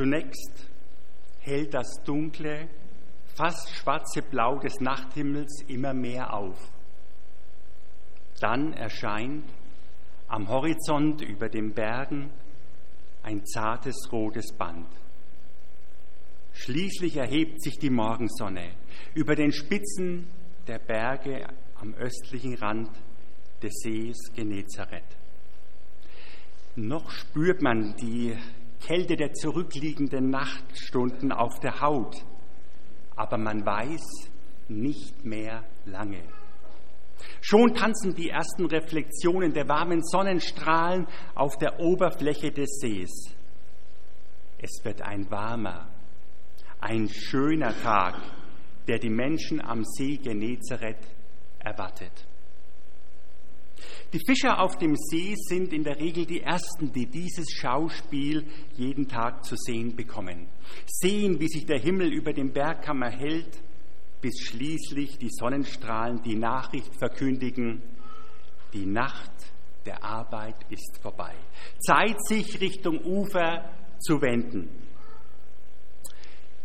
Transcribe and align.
Zunächst 0.00 0.66
hält 1.40 1.74
das 1.74 2.02
dunkle, 2.06 2.70
fast 3.36 3.68
schwarze 3.68 4.22
Blau 4.22 4.58
des 4.58 4.80
Nachthimmels 4.80 5.62
immer 5.68 5.92
mehr 5.92 6.32
auf. 6.32 6.56
Dann 8.40 8.72
erscheint 8.72 9.44
am 10.26 10.48
Horizont 10.48 11.20
über 11.20 11.50
den 11.50 11.74
Bergen 11.74 12.30
ein 13.22 13.44
zartes 13.44 14.10
rotes 14.10 14.54
Band. 14.54 14.86
Schließlich 16.54 17.18
erhebt 17.18 17.62
sich 17.62 17.78
die 17.78 17.90
Morgensonne 17.90 18.70
über 19.12 19.34
den 19.34 19.52
Spitzen 19.52 20.28
der 20.66 20.78
Berge 20.78 21.46
am 21.74 21.92
östlichen 21.92 22.54
Rand 22.54 22.88
des 23.62 23.74
Sees 23.82 24.16
Genezareth. 24.34 25.18
Noch 26.76 27.10
spürt 27.10 27.60
man 27.60 27.94
die 27.96 28.34
Kälte 28.80 29.16
der 29.16 29.32
zurückliegenden 29.32 30.30
Nachtstunden 30.30 31.32
auf 31.32 31.60
der 31.60 31.80
Haut, 31.80 32.16
aber 33.16 33.38
man 33.38 33.64
weiß 33.64 34.30
nicht 34.68 35.24
mehr 35.24 35.64
lange. 35.84 36.22
Schon 37.40 37.74
tanzen 37.74 38.14
die 38.14 38.30
ersten 38.30 38.66
Reflexionen 38.66 39.52
der 39.52 39.68
warmen 39.68 40.02
Sonnenstrahlen 40.02 41.06
auf 41.34 41.56
der 41.58 41.78
Oberfläche 41.80 42.50
des 42.50 42.78
Sees. 42.80 43.34
Es 44.58 44.84
wird 44.84 45.02
ein 45.02 45.30
warmer, 45.30 45.88
ein 46.80 47.08
schöner 47.08 47.74
Tag, 47.82 48.16
der 48.88 48.98
die 48.98 49.10
Menschen 49.10 49.60
am 49.60 49.84
See 49.84 50.16
Genezareth 50.16 51.06
erwartet. 51.58 52.26
Die 54.12 54.20
Fischer 54.24 54.60
auf 54.60 54.76
dem 54.78 54.96
See 54.96 55.34
sind 55.36 55.72
in 55.72 55.84
der 55.84 55.98
Regel 55.98 56.26
die 56.26 56.40
Ersten, 56.40 56.92
die 56.92 57.06
dieses 57.06 57.50
Schauspiel 57.52 58.44
jeden 58.76 59.08
Tag 59.08 59.44
zu 59.44 59.56
sehen 59.56 59.96
bekommen. 59.96 60.48
Sehen, 60.86 61.40
wie 61.40 61.48
sich 61.48 61.66
der 61.66 61.78
Himmel 61.78 62.12
über 62.12 62.32
dem 62.32 62.52
Bergkamm 62.52 63.02
erhält 63.02 63.60
bis 64.20 64.40
schließlich 64.40 65.18
die 65.18 65.30
Sonnenstrahlen 65.30 66.22
die 66.22 66.36
Nachricht 66.36 66.94
verkündigen, 66.96 67.82
die 68.72 68.86
Nacht 68.86 69.32
der 69.86 70.04
Arbeit 70.04 70.56
ist 70.68 70.98
vorbei. 71.00 71.34
Zeit, 71.78 72.22
sich 72.26 72.60
Richtung 72.60 73.02
Ufer 73.04 73.70
zu 73.98 74.20
wenden. 74.20 74.68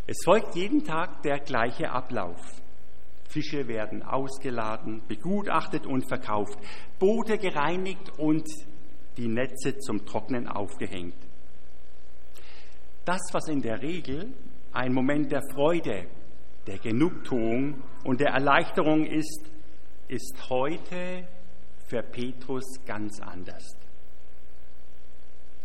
Es 0.08 0.18
folgt 0.24 0.56
jeden 0.56 0.84
Tag 0.84 1.24
der 1.24 1.40
gleiche 1.40 1.90
Ablauf. 1.90 2.40
Fische 3.36 3.68
werden 3.68 4.02
ausgeladen, 4.02 5.02
begutachtet 5.10 5.86
und 5.86 6.08
verkauft, 6.08 6.58
Boote 7.00 7.38
gereinigt 7.38 8.18
und 8.18 8.48
die 9.18 9.28
Netze 9.28 9.78
zum 9.80 10.06
Trocknen 10.06 10.48
aufgehängt. 10.48 11.18
Das, 13.04 13.20
was 13.34 13.50
in 13.50 13.62
der 13.62 13.82
Regel 13.82 14.34
ein 14.72 14.94
Moment 14.94 15.34
der 15.34 15.42
Freude, 15.54 16.08
der 16.66 16.78
Genugtuung 16.78 17.84
und 18.06 18.22
der 18.22 18.30
Erleichterung 18.30 19.06
ist, 19.06 19.42
ist 20.08 20.50
heute 20.50 21.28
für 21.88 22.04
Petrus 22.04 22.64
ganz 22.86 23.20
anders. 23.20 23.76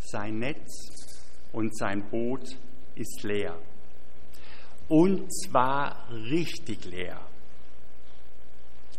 Sein 0.01 0.41
Netz 0.41 0.91
und 1.53 1.77
sein 1.79 2.03
Boot 2.11 2.59
ist 2.97 3.23
leer. 3.23 3.57
Und 4.89 5.33
zwar 5.33 6.11
richtig 6.11 6.85
leer. 6.87 7.30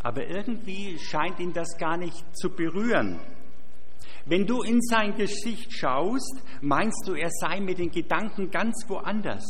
Aber 0.04 0.28
irgendwie 0.28 0.98
scheint 0.98 1.40
ihn 1.40 1.54
das 1.54 1.78
gar 1.78 1.98
nicht 1.98 2.26
zu 2.36 2.50
berühren. 2.50 3.20
Wenn 4.26 4.46
du 4.46 4.62
in 4.62 4.82
sein 4.82 5.16
Gesicht 5.16 5.74
schaust, 5.74 6.42
meinst 6.62 7.08
du, 7.08 7.14
er 7.14 7.30
sei 7.30 7.60
mit 7.60 7.80
den 7.80 7.92
Gedanken 7.92 8.52
ganz 8.52 8.86
woanders. 8.88 9.46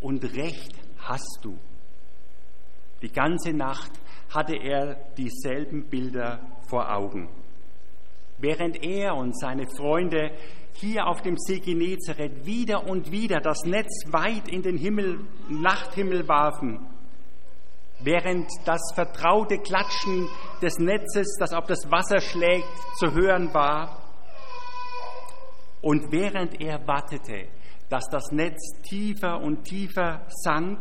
Und 0.00 0.24
recht 0.36 0.74
hast 0.98 1.40
du. 1.42 1.58
Die 3.02 3.12
ganze 3.12 3.52
Nacht 3.52 3.90
hatte 4.30 4.56
er 4.56 4.94
dieselben 5.16 5.88
Bilder 5.88 6.40
vor 6.68 6.92
Augen. 6.92 7.28
Während 8.38 8.82
er 8.82 9.14
und 9.16 9.38
seine 9.38 9.66
Freunde 9.68 10.32
hier 10.74 11.06
auf 11.06 11.22
dem 11.22 11.36
See 11.36 11.60
Genezareth 11.60 12.46
wieder 12.46 12.88
und 12.88 13.12
wieder 13.12 13.40
das 13.40 13.64
Netz 13.64 14.04
weit 14.10 14.48
in 14.48 14.62
den 14.62 14.76
Himmel, 14.76 15.20
Nachthimmel 15.48 16.26
warfen, 16.26 16.80
während 18.04 18.48
das 18.64 18.80
vertraute 18.94 19.58
Klatschen 19.58 20.28
des 20.60 20.78
Netzes, 20.78 21.36
das 21.38 21.52
auf 21.52 21.66
das 21.66 21.90
Wasser 21.90 22.20
schlägt, 22.20 22.66
zu 22.98 23.12
hören 23.12 23.52
war, 23.54 24.02
und 25.82 26.12
während 26.12 26.60
er 26.60 26.86
wartete, 26.86 27.48
dass 27.88 28.04
das 28.08 28.30
Netz 28.30 28.80
tiefer 28.88 29.40
und 29.40 29.64
tiefer 29.64 30.22
sank, 30.28 30.80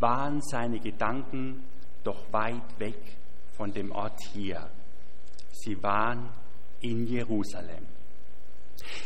waren 0.00 0.40
seine 0.40 0.80
Gedanken 0.80 1.62
doch 2.02 2.32
weit 2.32 2.80
weg 2.80 2.98
von 3.52 3.70
dem 3.72 3.92
Ort 3.92 4.18
hier. 4.32 4.68
Sie 5.52 5.80
waren 5.82 6.30
in 6.80 7.06
Jerusalem. 7.06 7.86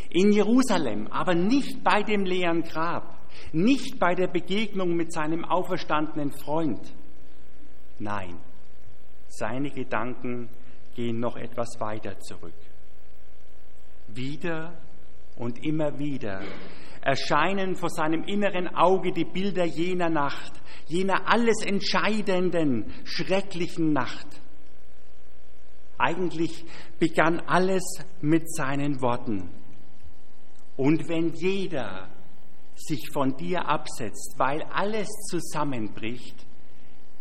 In 0.08 0.32
Jerusalem, 0.32 1.08
aber 1.08 1.34
nicht 1.34 1.82
bei 1.84 2.02
dem 2.02 2.24
leeren 2.24 2.62
Grab, 2.62 3.18
nicht 3.52 3.98
bei 3.98 4.14
der 4.14 4.28
Begegnung 4.28 4.94
mit 4.96 5.12
seinem 5.12 5.44
auferstandenen 5.44 6.32
Freund. 6.32 6.94
Nein, 7.98 8.36
seine 9.28 9.70
Gedanken 9.70 10.48
gehen 10.94 11.20
noch 11.20 11.36
etwas 11.36 11.78
weiter 11.78 12.18
zurück. 12.20 12.54
Wieder 14.08 14.72
und 15.36 15.64
immer 15.64 15.98
wieder 15.98 16.42
erscheinen 17.02 17.76
vor 17.76 17.90
seinem 17.90 18.24
inneren 18.24 18.66
Auge 18.74 19.12
die 19.12 19.24
Bilder 19.24 19.64
jener 19.64 20.10
Nacht, 20.10 20.52
jener 20.86 21.28
alles 21.28 21.64
entscheidenden, 21.64 22.92
schrecklichen 23.04 23.92
Nacht. 23.92 24.26
Eigentlich 25.98 26.64
begann 26.98 27.40
alles 27.40 27.84
mit 28.20 28.52
seinen 28.52 29.00
Worten. 29.00 29.48
Und 30.76 31.08
wenn 31.08 31.32
jeder 31.32 32.08
sich 32.76 33.10
von 33.12 33.36
dir 33.36 33.66
absetzt, 33.68 34.34
weil 34.36 34.62
alles 34.64 35.08
zusammenbricht, 35.30 36.46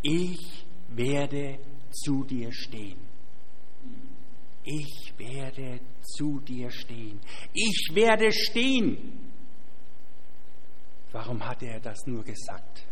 ich 0.01 0.66
werde 0.89 1.57
zu 1.91 2.23
dir 2.23 2.51
stehen. 2.51 2.99
Ich 4.63 5.13
werde 5.17 5.79
zu 6.01 6.39
dir 6.41 6.69
stehen. 6.71 7.19
Ich 7.53 7.89
werde 7.94 8.31
stehen. 8.31 9.31
Warum 11.11 11.45
hatte 11.45 11.67
er 11.67 11.79
das 11.79 12.05
nur 12.07 12.23
gesagt? 12.23 12.85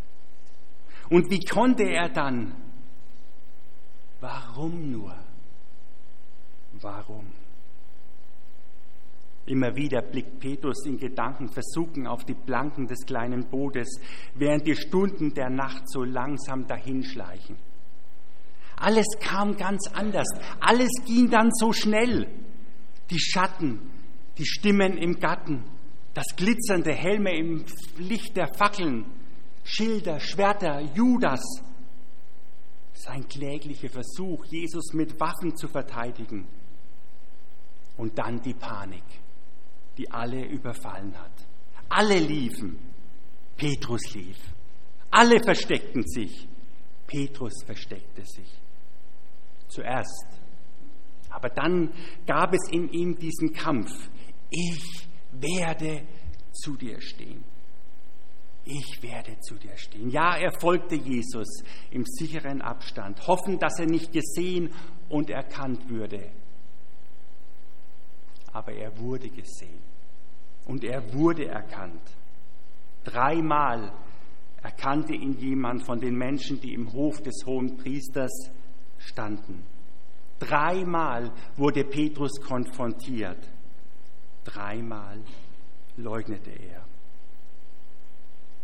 Und 1.09 1.29
wie 1.29 1.41
konnte 1.41 1.83
er 1.83 2.09
dann? 2.09 2.55
Warum 4.21 4.91
nur? 4.91 5.13
Warum? 6.73 7.42
Immer 9.45 9.75
wieder 9.75 10.01
blickt 10.01 10.39
Petrus 10.39 10.85
in 10.85 10.97
Gedanken 10.97 11.49
versunken 11.49 12.07
auf 12.07 12.23
die 12.23 12.33
Planken 12.33 12.87
des 12.87 13.05
kleinen 13.05 13.49
Bootes, 13.49 13.99
während 14.35 14.65
die 14.65 14.75
Stunden 14.75 15.33
der 15.33 15.49
Nacht 15.49 15.89
so 15.89 16.03
langsam 16.03 16.65
dahinschleichen. 16.65 17.57
Alles 18.77 19.07
kam 19.19 19.55
ganz 19.57 19.87
anders, 19.93 20.27
alles 20.59 20.91
ging 21.05 21.29
dann 21.29 21.51
so 21.53 21.73
schnell. 21.73 22.27
Die 23.09 23.19
Schatten, 23.19 23.79
die 24.37 24.45
Stimmen 24.45 24.97
im 24.97 25.19
Garten, 25.19 25.63
das 26.13 26.25
glitzernde 26.35 26.93
Helme 26.93 27.37
im 27.37 27.65
Licht 27.97 28.35
der 28.37 28.47
Fackeln, 28.53 29.05
Schilder, 29.63 30.19
Schwerter, 30.19 30.79
Judas. 30.95 31.43
Sein 32.93 33.27
kläglicher 33.27 33.89
Versuch, 33.89 34.45
Jesus 34.45 34.93
mit 34.93 35.19
Waffen 35.19 35.55
zu 35.55 35.67
verteidigen. 35.67 36.47
Und 37.97 38.17
dann 38.17 38.41
die 38.41 38.53
Panik, 38.53 39.03
die 39.97 40.09
alle 40.11 40.45
überfallen 40.45 41.17
hat. 41.17 41.47
Alle 41.89 42.19
liefen. 42.19 42.79
Petrus 43.55 44.13
lief. 44.13 44.37
Alle 45.11 45.41
versteckten 45.43 46.03
sich. 46.07 46.47
Petrus 47.05 47.63
versteckte 47.65 48.23
sich. 48.25 48.51
Zuerst. 49.67 50.27
Aber 51.29 51.49
dann 51.49 51.91
gab 52.25 52.53
es 52.53 52.69
in 52.71 52.89
ihm 52.89 53.17
diesen 53.17 53.53
Kampf. 53.53 54.09
Ich 54.49 55.07
werde 55.31 56.03
zu 56.51 56.75
dir 56.75 56.99
stehen. 57.01 57.43
Ich 58.65 59.03
werde 59.03 59.37
zu 59.41 59.55
dir 59.55 59.75
stehen. 59.77 60.09
Ja, 60.09 60.37
er 60.37 60.51
folgte 60.59 60.95
Jesus 60.95 61.63
im 61.91 62.05
sicheren 62.05 62.61
Abstand, 62.61 63.27
hoffen, 63.27 63.59
dass 63.59 63.77
er 63.79 63.87
nicht 63.87 64.13
gesehen 64.13 64.69
und 65.09 65.29
erkannt 65.29 65.89
würde. 65.89 66.31
Aber 68.53 68.71
er 68.71 68.97
wurde 68.99 69.29
gesehen 69.29 69.81
und 70.65 70.83
er 70.83 71.13
wurde 71.13 71.47
erkannt. 71.47 72.01
Dreimal 73.03 73.91
erkannte 74.61 75.13
ihn 75.13 75.33
jemand 75.33 75.85
von 75.85 75.99
den 75.99 76.15
Menschen, 76.15 76.61
die 76.61 76.73
im 76.73 76.91
Hof 76.93 77.21
des 77.21 77.43
hohen 77.45 77.75
Priesters 77.77 78.51
standen. 78.97 79.63
Dreimal 80.39 81.31
wurde 81.57 81.83
Petrus 81.83 82.39
konfrontiert. 82.41 83.39
Dreimal 84.45 85.19
leugnete 85.97 86.51
er. 86.51 86.83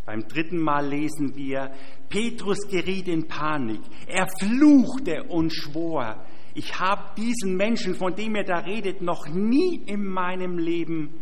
Beim 0.05 0.27
dritten 0.27 0.57
Mal 0.57 0.87
lesen 0.87 1.35
wir, 1.35 1.71
Petrus 2.09 2.67
geriet 2.67 3.07
in 3.07 3.27
Panik. 3.27 3.81
Er 4.07 4.27
fluchte 4.39 5.23
und 5.25 5.53
schwor, 5.53 6.25
ich 6.55 6.79
habe 6.79 7.15
diesen 7.15 7.55
Menschen, 7.55 7.95
von 7.95 8.15
dem 8.15 8.35
er 8.35 8.43
da 8.43 8.59
redet, 8.59 9.01
noch 9.01 9.27
nie 9.27 9.81
in 9.85 10.05
meinem 10.05 10.57
Leben 10.57 11.13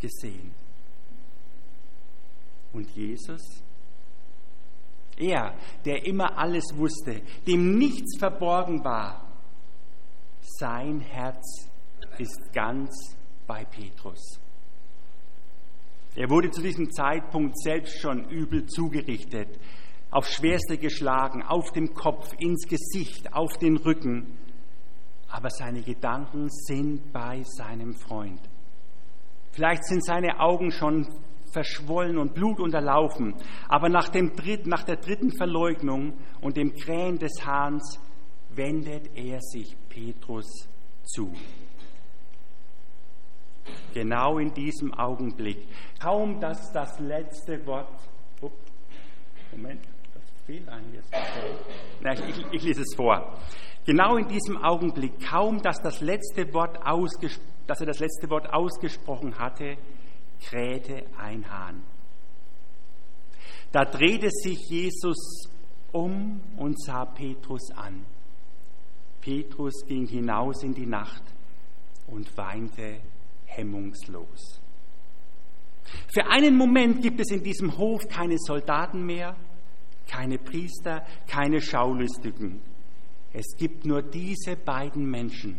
gesehen. 0.00 0.52
Und 2.72 2.90
Jesus? 2.90 3.62
Er, 5.16 5.54
der 5.84 6.06
immer 6.06 6.36
alles 6.36 6.64
wusste, 6.76 7.22
dem 7.46 7.78
nichts 7.78 8.18
verborgen 8.18 8.84
war, 8.84 9.24
sein 10.40 11.00
Herz 11.00 11.68
ist 12.18 12.52
ganz 12.52 12.90
bei 13.46 13.64
Petrus. 13.64 14.40
Er 16.16 16.30
wurde 16.30 16.50
zu 16.50 16.62
diesem 16.62 16.90
Zeitpunkt 16.92 17.58
selbst 17.58 18.00
schon 18.00 18.28
übel 18.28 18.66
zugerichtet, 18.66 19.58
auf 20.14 20.28
schwerste 20.28 20.78
geschlagen, 20.78 21.42
auf 21.42 21.72
dem 21.72 21.92
Kopf, 21.92 22.32
ins 22.38 22.68
Gesicht, 22.68 23.34
auf 23.34 23.58
den 23.58 23.76
Rücken. 23.76 24.38
Aber 25.28 25.50
seine 25.50 25.82
Gedanken 25.82 26.48
sind 26.50 27.12
bei 27.12 27.42
seinem 27.42 27.94
Freund. 27.94 28.40
Vielleicht 29.50 29.84
sind 29.84 30.04
seine 30.04 30.38
Augen 30.38 30.70
schon 30.70 31.08
verschwollen 31.52 32.18
und 32.18 32.32
blutunterlaufen, 32.32 33.34
aber 33.68 33.88
nach, 33.88 34.08
dem 34.08 34.36
dritten, 34.36 34.68
nach 34.68 34.84
der 34.84 34.96
dritten 34.96 35.32
Verleugnung 35.36 36.14
und 36.40 36.56
dem 36.56 36.74
Krähen 36.74 37.18
des 37.18 37.44
Hahns 37.44 37.98
wendet 38.50 39.10
er 39.16 39.40
sich 39.40 39.76
Petrus 39.88 40.68
zu. 41.02 41.32
Genau 43.92 44.38
in 44.38 44.54
diesem 44.54 44.94
Augenblick, 44.94 45.66
kaum 46.00 46.38
dass 46.38 46.70
das 46.72 47.00
letzte 47.00 47.66
Wort, 47.66 47.88
Moment, 49.52 49.80
fehlt 50.46 50.68
eigentlich 50.68 51.02
jetzt. 51.10 52.28
Ich, 52.28 52.46
ich 52.52 52.62
lese 52.62 52.82
es 52.82 52.94
vor. 52.94 53.38
Genau 53.86 54.16
in 54.16 54.28
diesem 54.28 54.56
Augenblick, 54.56 55.20
kaum 55.28 55.60
dass, 55.62 55.80
das 55.82 56.00
letzte 56.00 56.52
Wort 56.54 56.78
dass 57.66 57.80
er 57.80 57.86
das 57.86 57.98
letzte 57.98 58.30
Wort 58.30 58.52
ausgesprochen 58.52 59.38
hatte, 59.38 59.76
krähte 60.40 61.04
ein 61.18 61.50
Hahn. 61.50 61.82
Da 63.72 63.84
drehte 63.84 64.28
sich 64.30 64.58
Jesus 64.68 65.48
um 65.92 66.40
und 66.56 66.80
sah 66.82 67.04
Petrus 67.04 67.70
an. 67.74 68.04
Petrus 69.20 69.84
ging 69.86 70.06
hinaus 70.06 70.62
in 70.62 70.74
die 70.74 70.86
Nacht 70.86 71.22
und 72.06 72.36
weinte 72.36 72.98
hemmungslos. 73.46 74.60
Für 76.12 76.26
einen 76.26 76.56
Moment 76.56 77.02
gibt 77.02 77.20
es 77.20 77.30
in 77.30 77.42
diesem 77.42 77.76
Hof 77.76 78.06
keine 78.08 78.36
Soldaten 78.38 79.04
mehr, 79.04 79.36
keine 80.06 80.38
Priester, 80.38 81.04
keine 81.26 81.60
Schaulustigen. 81.60 82.60
Es 83.32 83.56
gibt 83.56 83.84
nur 83.84 84.02
diese 84.02 84.56
beiden 84.56 85.10
Menschen, 85.10 85.58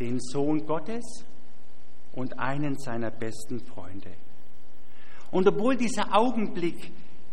den 0.00 0.18
Sohn 0.20 0.64
Gottes 0.66 1.24
und 2.12 2.38
einen 2.38 2.78
seiner 2.78 3.10
besten 3.10 3.60
Freunde. 3.60 4.12
Und 5.30 5.46
obwohl 5.46 5.76
dieser 5.76 6.16
Augenblick, 6.16 6.90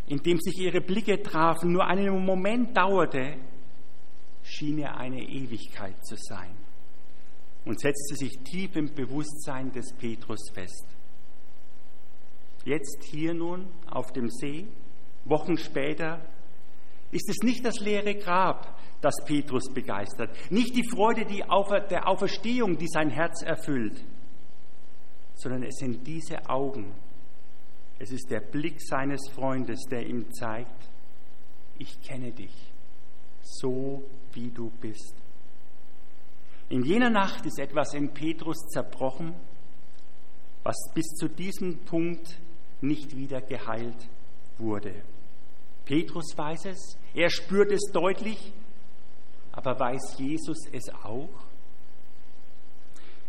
in 0.07 0.17
dem 0.17 0.39
sich 0.39 0.59
ihre 0.59 0.81
Blicke 0.81 1.21
trafen, 1.21 1.71
nur 1.71 1.85
einen 1.85 2.25
Moment 2.25 2.75
dauerte, 2.75 3.37
schien 4.43 4.79
er 4.79 4.97
eine 4.97 5.21
Ewigkeit 5.21 6.05
zu 6.05 6.15
sein 6.17 6.55
und 7.65 7.79
setzte 7.79 8.15
sich 8.15 8.37
tief 8.43 8.75
im 8.75 8.93
Bewusstsein 8.93 9.71
des 9.71 9.93
Petrus 9.93 10.41
fest. 10.53 10.85
Jetzt 12.63 13.03
hier 13.05 13.33
nun 13.33 13.67
auf 13.89 14.11
dem 14.11 14.29
See, 14.29 14.67
Wochen 15.25 15.57
später, 15.57 16.21
ist 17.11 17.29
es 17.29 17.37
nicht 17.43 17.65
das 17.65 17.79
leere 17.79 18.15
Grab, 18.15 18.77
das 19.01 19.15
Petrus 19.25 19.71
begeistert, 19.73 20.29
nicht 20.51 20.75
die 20.75 20.87
Freude 20.87 21.25
die 21.25 21.43
Aufer 21.43 21.81
der 21.81 22.07
Auferstehung, 22.07 22.77
die 22.77 22.87
sein 22.87 23.09
Herz 23.09 23.41
erfüllt, 23.43 24.03
sondern 25.35 25.63
es 25.63 25.75
sind 25.77 26.05
diese 26.07 26.49
Augen, 26.49 26.93
es 27.99 28.11
ist 28.11 28.29
der 28.29 28.41
Blick 28.41 28.81
seines 28.81 29.29
Freundes, 29.29 29.81
der 29.89 30.05
ihm 30.05 30.31
zeigt, 30.31 30.89
ich 31.77 32.01
kenne 32.01 32.31
dich, 32.31 32.73
so 33.41 34.03
wie 34.33 34.49
du 34.49 34.69
bist. 34.81 35.15
In 36.69 36.83
jener 36.83 37.09
Nacht 37.09 37.45
ist 37.45 37.59
etwas 37.59 37.93
in 37.93 38.13
Petrus 38.13 38.57
zerbrochen, 38.69 39.35
was 40.63 40.75
bis 40.95 41.05
zu 41.15 41.27
diesem 41.27 41.77
Punkt 41.85 42.39
nicht 42.81 43.15
wieder 43.15 43.41
geheilt 43.41 44.09
wurde. 44.57 44.93
Petrus 45.85 46.35
weiß 46.35 46.65
es, 46.65 46.97
er 47.13 47.29
spürt 47.29 47.71
es 47.71 47.91
deutlich, 47.93 48.53
aber 49.51 49.79
weiß 49.79 50.17
Jesus 50.17 50.57
es 50.71 50.89
auch? 51.03 51.29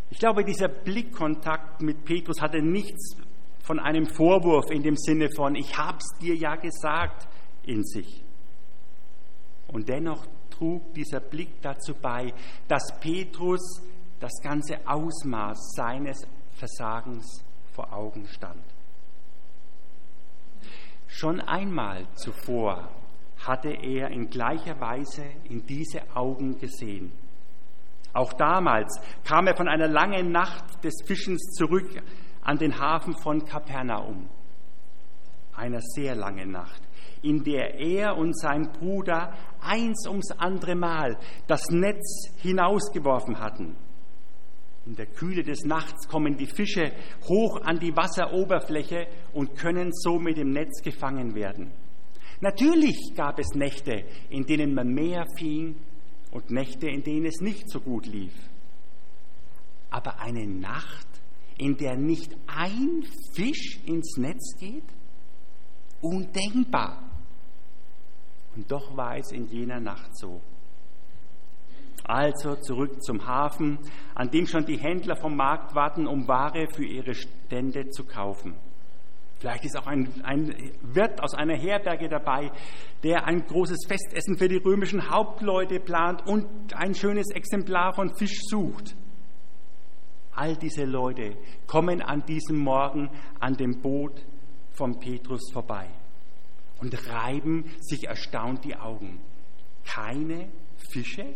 Ich 0.09 0.19
glaube, 0.19 0.43
dieser 0.43 0.67
Blickkontakt 0.67 1.81
mit 1.81 2.03
Petrus 2.05 2.41
hatte 2.41 2.61
nichts 2.61 3.15
von 3.61 3.79
einem 3.79 4.07
Vorwurf 4.07 4.71
in 4.71 4.81
dem 4.81 4.95
Sinne 4.95 5.29
von, 5.35 5.55
ich 5.55 5.77
hab's 5.77 6.17
dir 6.19 6.35
ja 6.35 6.55
gesagt, 6.55 7.27
in 7.63 7.83
sich. 7.83 8.23
Und 9.67 9.89
dennoch 9.89 10.25
trug 10.49 10.93
dieser 10.93 11.19
Blick 11.19 11.61
dazu 11.61 11.93
bei, 11.93 12.33
dass 12.67 12.97
Petrus 12.99 13.81
das 14.19 14.31
ganze 14.41 14.79
Ausmaß 14.87 15.73
seines 15.75 16.25
Versagens 16.51 17.43
vor 17.73 17.91
Augen 17.93 18.25
stand. 18.27 18.63
Schon 21.07 21.39
einmal 21.41 22.05
zuvor 22.15 22.89
hatte 23.45 23.69
er 23.69 24.09
in 24.09 24.29
gleicher 24.29 24.79
Weise 24.79 25.23
in 25.45 25.65
diese 25.65 26.01
Augen 26.15 26.59
gesehen. 26.59 27.11
Auch 28.13 28.33
damals 28.33 28.99
kam 29.23 29.47
er 29.47 29.55
von 29.55 29.67
einer 29.67 29.87
langen 29.87 30.31
Nacht 30.31 30.83
des 30.83 30.93
Fischens 31.05 31.53
zurück 31.55 31.89
an 32.41 32.57
den 32.57 32.79
Hafen 32.79 33.15
von 33.17 33.45
Kapernaum. 33.45 34.29
Einer 35.55 35.81
sehr 35.81 36.15
langen 36.15 36.51
Nacht 36.51 36.81
in 37.21 37.43
der 37.43 37.79
er 37.79 38.17
und 38.17 38.37
sein 38.37 38.71
Bruder 38.71 39.33
eins 39.61 40.07
ums 40.07 40.31
andere 40.31 40.75
Mal 40.75 41.17
das 41.47 41.69
Netz 41.69 42.31
hinausgeworfen 42.37 43.39
hatten. 43.39 43.75
In 44.87 44.95
der 44.95 45.07
Kühle 45.07 45.43
des 45.43 45.65
Nachts 45.65 46.07
kommen 46.07 46.37
die 46.37 46.45
Fische 46.45 46.93
hoch 47.27 47.59
an 47.61 47.77
die 47.77 47.93
Wasseroberfläche 47.93 49.07
und 49.33 49.57
können 49.57 49.91
so 49.91 50.17
mit 50.17 50.37
dem 50.37 50.51
Netz 50.51 50.81
gefangen 50.81 51.35
werden. 51.35 51.71
Natürlich 52.39 53.13
gab 53.13 53.37
es 53.37 53.49
Nächte, 53.53 54.05
in 54.29 54.45
denen 54.45 54.73
man 54.73 54.87
mehr 54.87 55.25
fing 55.37 55.75
und 56.31 56.51
Nächte, 56.51 56.87
in 56.87 57.03
denen 57.03 57.25
es 57.25 57.41
nicht 57.41 57.69
so 57.69 57.81
gut 57.81 58.05
lief. 58.05 58.33
Aber 59.89 60.21
eine 60.21 60.47
Nacht, 60.47 61.07
in 61.57 61.75
der 61.75 61.97
nicht 61.97 62.37
ein 62.47 63.03
Fisch 63.33 63.81
ins 63.85 64.15
Netz 64.15 64.55
geht? 64.57 64.85
Undenkbar. 65.99 67.03
Und 68.55 68.71
doch 68.71 68.95
war 68.95 69.17
es 69.17 69.33
in 69.33 69.47
jener 69.47 69.81
Nacht 69.81 70.17
so. 70.17 70.39
Also 72.07 72.55
zurück 72.55 73.03
zum 73.03 73.27
Hafen, 73.27 73.79
an 74.15 74.31
dem 74.31 74.47
schon 74.47 74.65
die 74.65 74.77
Händler 74.77 75.17
vom 75.17 75.35
Markt 75.35 75.75
warten, 75.75 76.07
um 76.07 76.27
Ware 76.27 76.67
für 76.73 76.85
ihre 76.85 77.13
Stände 77.13 77.89
zu 77.89 78.05
kaufen. 78.05 78.55
Vielleicht 79.39 79.65
ist 79.65 79.77
auch 79.77 79.85
ein, 79.85 80.09
ein 80.23 80.55
Wirt 80.81 81.21
aus 81.21 81.35
einer 81.35 81.55
Herberge 81.55 82.09
dabei, 82.09 82.51
der 83.03 83.25
ein 83.25 83.45
großes 83.45 83.85
Festessen 83.87 84.37
für 84.37 84.47
die 84.47 84.57
römischen 84.57 85.11
Hauptleute 85.11 85.79
plant 85.79 86.25
und 86.25 86.73
ein 86.73 86.95
schönes 86.95 87.29
Exemplar 87.29 87.93
von 87.93 88.15
Fisch 88.15 88.39
sucht. 88.49 88.95
All 90.31 90.55
diese 90.55 90.85
Leute 90.85 91.37
kommen 91.67 92.01
an 92.01 92.25
diesem 92.25 92.57
Morgen 92.57 93.09
an 93.39 93.53
dem 93.55 93.81
Boot 93.81 94.25
von 94.71 94.99
Petrus 94.99 95.51
vorbei 95.51 95.87
und 96.79 97.09
reiben 97.09 97.65
sich 97.79 98.07
erstaunt 98.07 98.63
die 98.63 98.75
Augen. 98.75 99.19
Keine 99.83 100.47
Fische? 100.91 101.35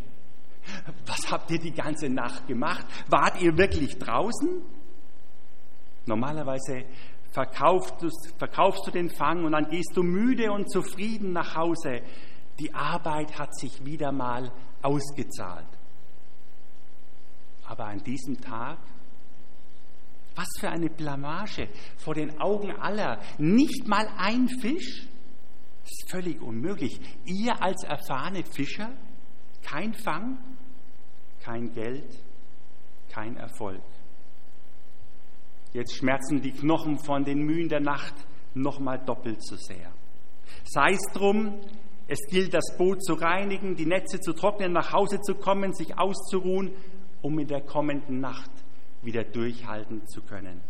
Was 1.06 1.32
habt 1.32 1.52
ihr 1.52 1.60
die 1.60 1.74
ganze 1.74 2.10
Nacht 2.10 2.48
gemacht? 2.48 2.86
Wart 3.08 3.42
ihr 3.42 3.58
wirklich 3.58 3.98
draußen? 3.98 4.62
Normalerweise 6.06 6.86
verkaufst 7.32 7.96
du, 8.02 8.10
verkaufst 8.38 8.86
du 8.88 8.92
den 8.92 9.10
Fang 9.10 9.46
und 9.46 9.54
dann 9.54 9.70
gehst 9.70 9.92
du 9.96 10.04
müde 10.04 10.52
und 10.52 10.70
zufrieden 10.70 11.32
nach 11.32 11.56
Hause. 11.56 12.02
Die 12.60 12.74
Arbeit 12.74 13.38
hat 13.40 13.56
sich 13.56 13.86
wieder 13.86 14.12
mal 14.12 14.52
ausgezahlt. 14.82 15.68
Aber 17.66 17.86
an 17.86 18.04
diesem 18.04 18.40
Tag, 18.42 18.78
was 20.36 20.48
für 20.60 20.70
eine 20.70 20.90
Blamage 20.90 21.70
vor 21.98 22.16
den 22.16 22.40
Augen 22.40 22.72
aller, 22.72 23.22
nicht 23.38 23.88
mal 23.88 24.08
ein 24.18 24.50
Fisch? 24.50 25.08
Das 25.84 25.92
ist 25.92 26.12
völlig 26.12 26.42
unmöglich. 26.42 27.00
Ihr 27.26 27.62
als 27.62 27.84
erfahrene 27.84 28.44
Fischer, 28.44 28.92
kein 29.64 29.94
Fang, 29.94 30.38
kein 31.44 31.74
Geld, 31.74 32.08
kein 33.10 33.36
Erfolg. 33.36 33.82
Jetzt 35.74 35.96
schmerzen 35.96 36.42
die 36.42 36.52
Knochen 36.52 37.00
von 37.00 37.24
den 37.24 37.44
Mühen 37.44 37.70
der 37.70 37.80
Nacht 37.80 38.14
nochmal 38.54 39.00
doppelt 39.06 39.44
so 39.44 39.56
sehr. 39.56 39.92
Sei 40.66 40.92
es 40.92 41.14
drum, 41.14 41.62
es 42.08 42.20
gilt, 42.30 42.54
das 42.54 42.76
Boot 42.78 43.04
zu 43.04 43.14
reinigen, 43.14 43.76
die 43.76 43.86
Netze 43.86 44.20
zu 44.20 44.34
trocknen, 44.34 44.74
nach 44.74 44.92
Hause 44.92 45.22
zu 45.22 45.36
kommen, 45.36 45.74
sich 45.74 45.98
auszuruhen, 45.98 46.74
um 47.22 47.40
in 47.40 47.48
der 47.48 47.62
kommenden 47.62 48.20
Nacht 48.20 48.52
wieder 49.02 49.24
durchhalten 49.24 50.06
zu 50.08 50.22
können. 50.22 50.62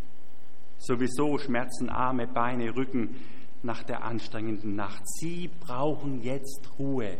Sowieso 0.78 1.38
schmerzen 1.38 1.88
Arme, 1.90 2.26
Beine, 2.28 2.74
Rücken 2.76 3.16
nach 3.62 3.82
der 3.82 4.04
anstrengenden 4.04 4.74
Nacht. 4.76 5.02
Sie 5.04 5.48
brauchen 5.60 6.22
jetzt 6.22 6.70
Ruhe. 6.78 7.18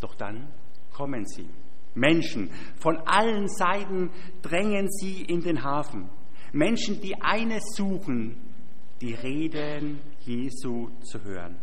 Doch 0.00 0.14
dann 0.14 0.48
kommen 0.92 1.26
sie. 1.26 1.48
Menschen 1.94 2.50
von 2.80 2.96
allen 3.06 3.48
Seiten 3.48 4.10
drängen 4.40 4.90
sie 4.90 5.22
in 5.22 5.40
den 5.40 5.62
Hafen. 5.62 6.08
Menschen, 6.52 7.00
die 7.00 7.20
eines 7.20 7.62
suchen, 7.74 8.36
die 9.00 9.14
Reden 9.14 10.00
Jesu 10.20 10.90
zu 11.02 11.22
hören. 11.24 11.56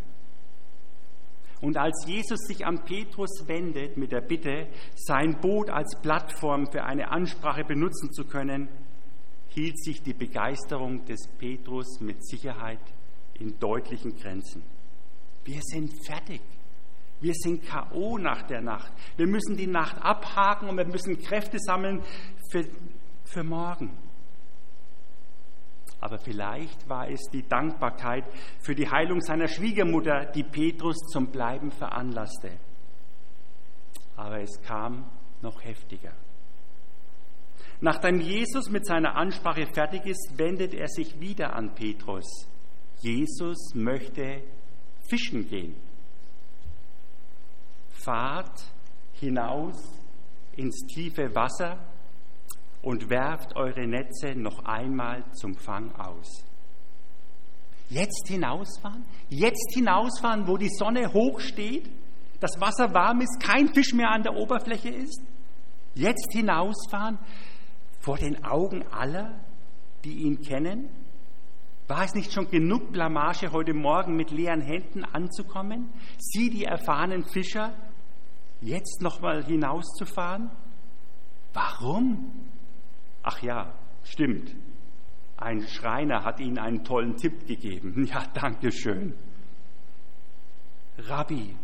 Und 1.62 1.77
als 1.77 2.05
Jesus 2.07 2.39
sich 2.48 2.65
an 2.65 2.86
Petrus 2.86 3.43
wendet 3.48 3.98
mit 3.98 4.12
der 4.12 4.21
Bitte, 4.21 4.67
sein 4.95 5.39
Boot 5.41 5.69
als 5.69 6.00
Plattform 6.01 6.67
für 6.71 6.83
eine 6.83 7.12
Ansprache 7.12 7.65
benutzen 7.65 8.12
zu 8.13 8.25
können, 8.25 8.69
hielt 9.50 9.77
sich 9.83 10.01
die 10.01 10.13
Begeisterung 10.13 11.03
des 11.05 11.27
Petrus 11.38 12.00
mit 12.00 12.25
Sicherheit 12.25 12.79
in 13.33 13.59
deutlichen 13.59 14.15
Grenzen. 14.15 14.63
Wir 15.43 15.62
sind 15.62 15.91
fertig. 16.05 16.41
Wir 17.21 17.33
sind 17.33 17.63
KO 17.67 18.17
nach 18.17 18.43
der 18.43 18.61
Nacht. 18.61 18.91
Wir 19.17 19.27
müssen 19.27 19.57
die 19.57 19.67
Nacht 19.67 19.97
abhaken 20.01 20.69
und 20.69 20.77
wir 20.77 20.85
müssen 20.85 21.19
Kräfte 21.19 21.57
sammeln 21.59 22.01
für, 22.49 22.65
für 23.25 23.43
morgen. 23.43 23.91
Aber 26.01 26.17
vielleicht 26.17 26.88
war 26.88 27.09
es 27.09 27.19
die 27.31 27.47
Dankbarkeit 27.47 28.23
für 28.61 28.73
die 28.73 28.89
Heilung 28.89 29.19
seiner 29.19 29.47
Schwiegermutter, 29.47 30.25
die 30.25 30.43
Petrus 30.43 30.97
zum 31.11 31.27
Bleiben 31.27 31.71
veranlasste. 31.71 32.51
Aber 34.15 34.39
es 34.39 34.61
kam 34.61 35.05
noch 35.41 35.61
heftiger. 35.63 36.13
Nachdem 37.81 38.19
Jesus 38.19 38.69
mit 38.69 38.85
seiner 38.85 39.15
Ansprache 39.15 39.65
fertig 39.65 40.05
ist, 40.05 40.33
wendet 40.38 40.73
er 40.73 40.88
sich 40.88 41.19
wieder 41.19 41.53
an 41.53 41.75
Petrus. 41.75 42.47
Jesus 43.01 43.73
möchte 43.73 44.41
fischen 45.09 45.47
gehen. 45.47 45.75
Fahrt 48.03 48.65
hinaus 49.13 49.77
ins 50.56 50.86
tiefe 50.88 51.34
Wasser 51.36 51.77
und 52.82 53.10
werft 53.10 53.56
eure 53.56 53.86
Netze 53.86 54.36
noch 54.36 54.63
einmal 54.65 55.24
zum 55.34 55.56
Fang 55.56 55.94
aus. 55.96 56.46
Jetzt 57.89 58.27
hinausfahren? 58.27 59.03
Jetzt 59.29 59.74
hinausfahren, 59.74 60.48
wo 60.48 60.58
die 60.58 60.70
Sonne 60.70 61.12
hoch 61.12 61.39
steht, 61.39 61.89
das 62.39 62.51
Wasser 62.62 62.94
warm 62.94 63.22
ist, 63.22 63.41
kein 63.41 63.74
Fisch 63.74 63.94
mehr 63.94 64.12
an 64.12 64.24
der 64.24 64.36
Oberfläche 64.36 64.89
ist? 64.89 65.22
Jetzt 65.96 66.32
hinausfahren 66.32 67.18
vor 68.00 68.18
den 68.18 68.46
Augen 68.46 68.84
aller, 68.91 69.41
die 70.06 70.24
ihn 70.24 70.41
kennen? 70.41 70.89
War 71.88 72.03
es 72.03 72.13
nicht 72.13 72.32
schon 72.32 72.50
genug 72.50 72.91
Blamage, 72.91 73.51
heute 73.51 73.74
Morgen 73.74 74.15
mit 74.15 74.29
leeren 74.29 74.62
Händen 74.62 75.03
anzukommen? 75.03 75.89
Sie, 76.20 76.51
die 76.51 76.65
erfahrenen 76.65 77.25
Fischer, 77.25 77.74
jetzt 78.62 79.01
nochmal 79.01 79.44
hinauszufahren? 79.44 80.50
Warum? 81.54 82.32
Ach 83.24 83.42
ja, 83.42 83.74
stimmt. 84.04 84.56
Ein 85.38 85.62
Schreiner 85.68 86.24
hat 86.24 86.39
Ihnen 86.39 86.60
einen 86.60 86.84
tollen 86.84 87.16
Tipp 87.16 87.46
gegeben. 87.48 88.06
Ja, 88.10 88.25
danke 88.34 88.72
schön. 88.72 89.13
Rabbi, 90.98 91.56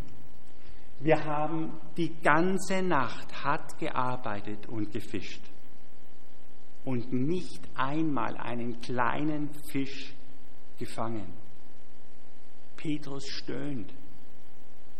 wir 0.99 1.25
haben 1.25 1.73
die 1.97 2.13
ganze 2.21 2.81
Nacht 2.81 3.43
hart 3.43 3.77
gearbeitet 3.79 4.67
und 4.67 4.91
gefischt 4.91 5.41
und 6.85 7.11
nicht 7.11 7.61
einmal 7.75 8.37
einen 8.37 8.79
kleinen 8.79 9.49
Fisch 9.71 10.13
gefangen. 10.77 11.33
Petrus 12.77 13.27
stöhnt. 13.27 13.93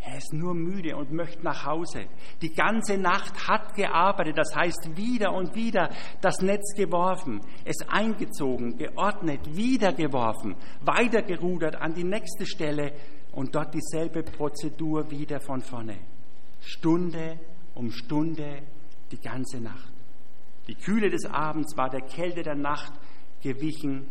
Er 0.07 0.17
ist 0.17 0.33
nur 0.33 0.53
müde 0.53 0.95
und 0.95 1.12
möchte 1.12 1.43
nach 1.43 1.65
Hause. 1.65 2.05
Die 2.41 2.53
ganze 2.53 2.95
Nacht 2.95 3.47
hat 3.47 3.74
gearbeitet, 3.74 4.38
das 4.38 4.55
heißt 4.55 4.95
wieder 4.95 5.33
und 5.33 5.55
wieder 5.55 5.89
das 6.21 6.41
Netz 6.41 6.75
geworfen, 6.75 7.41
es 7.65 7.77
eingezogen, 7.89 8.77
geordnet, 8.77 9.55
wieder 9.55 9.93
geworfen, 9.93 10.55
weitergerudert 10.81 11.81
an 11.81 11.95
die 11.95 12.03
nächste 12.03 12.45
Stelle 12.45 12.93
und 13.31 13.55
dort 13.55 13.74
dieselbe 13.74 14.21
Prozedur 14.21 15.09
wieder 15.09 15.39
von 15.39 15.62
vorne. 15.62 15.97
Stunde 16.62 17.39
um 17.74 17.91
Stunde, 17.91 18.62
die 19.12 19.19
ganze 19.19 19.59
Nacht. 19.59 19.91
Die 20.67 20.75
Kühle 20.75 21.09
des 21.09 21.25
Abends 21.25 21.75
war 21.77 21.89
der 21.89 22.01
Kälte 22.01 22.43
der 22.43 22.55
Nacht 22.55 22.93
gewichen. 23.41 24.05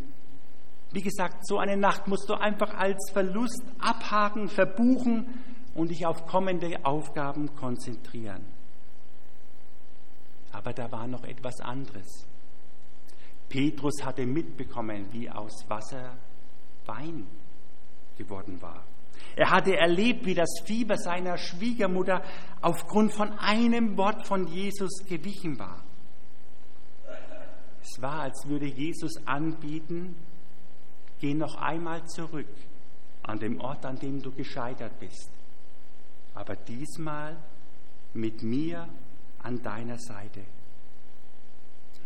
Wie 0.92 1.02
gesagt, 1.02 1.46
so 1.46 1.58
eine 1.58 1.76
Nacht 1.76 2.08
musst 2.08 2.28
du 2.28 2.34
einfach 2.34 2.74
als 2.74 3.10
Verlust 3.12 3.62
abhaken, 3.78 4.48
verbuchen 4.48 5.26
und 5.74 5.90
dich 5.90 6.06
auf 6.06 6.26
kommende 6.26 6.84
Aufgaben 6.84 7.54
konzentrieren. 7.56 8.44
Aber 10.52 10.72
da 10.72 10.90
war 10.92 11.06
noch 11.08 11.24
etwas 11.24 11.60
anderes. 11.60 12.26
Petrus 13.48 14.04
hatte 14.04 14.24
mitbekommen, 14.24 15.12
wie 15.12 15.28
aus 15.28 15.68
Wasser 15.68 16.16
Wein 16.86 17.26
geworden 18.16 18.60
war. 18.62 18.84
Er 19.36 19.50
hatte 19.50 19.76
erlebt, 19.76 20.26
wie 20.26 20.34
das 20.34 20.50
Fieber 20.64 20.96
seiner 20.96 21.36
Schwiegermutter 21.36 22.22
aufgrund 22.60 23.12
von 23.12 23.32
einem 23.38 23.96
Wort 23.96 24.26
von 24.26 24.46
Jesus 24.46 25.04
gewichen 25.08 25.58
war. 25.58 25.82
Es 27.82 28.00
war, 28.00 28.20
als 28.20 28.48
würde 28.48 28.66
Jesus 28.66 29.26
anbieten, 29.26 30.14
geh 31.20 31.34
noch 31.34 31.56
einmal 31.56 32.06
zurück 32.06 32.48
an 33.22 33.38
dem 33.38 33.60
Ort, 33.60 33.84
an 33.84 33.98
dem 33.98 34.22
du 34.22 34.30
gescheitert 34.30 34.98
bist 35.00 35.30
aber 36.34 36.56
diesmal 36.56 37.36
mit 38.12 38.42
mir 38.42 38.88
an 39.38 39.62
deiner 39.62 39.98
Seite. 39.98 40.40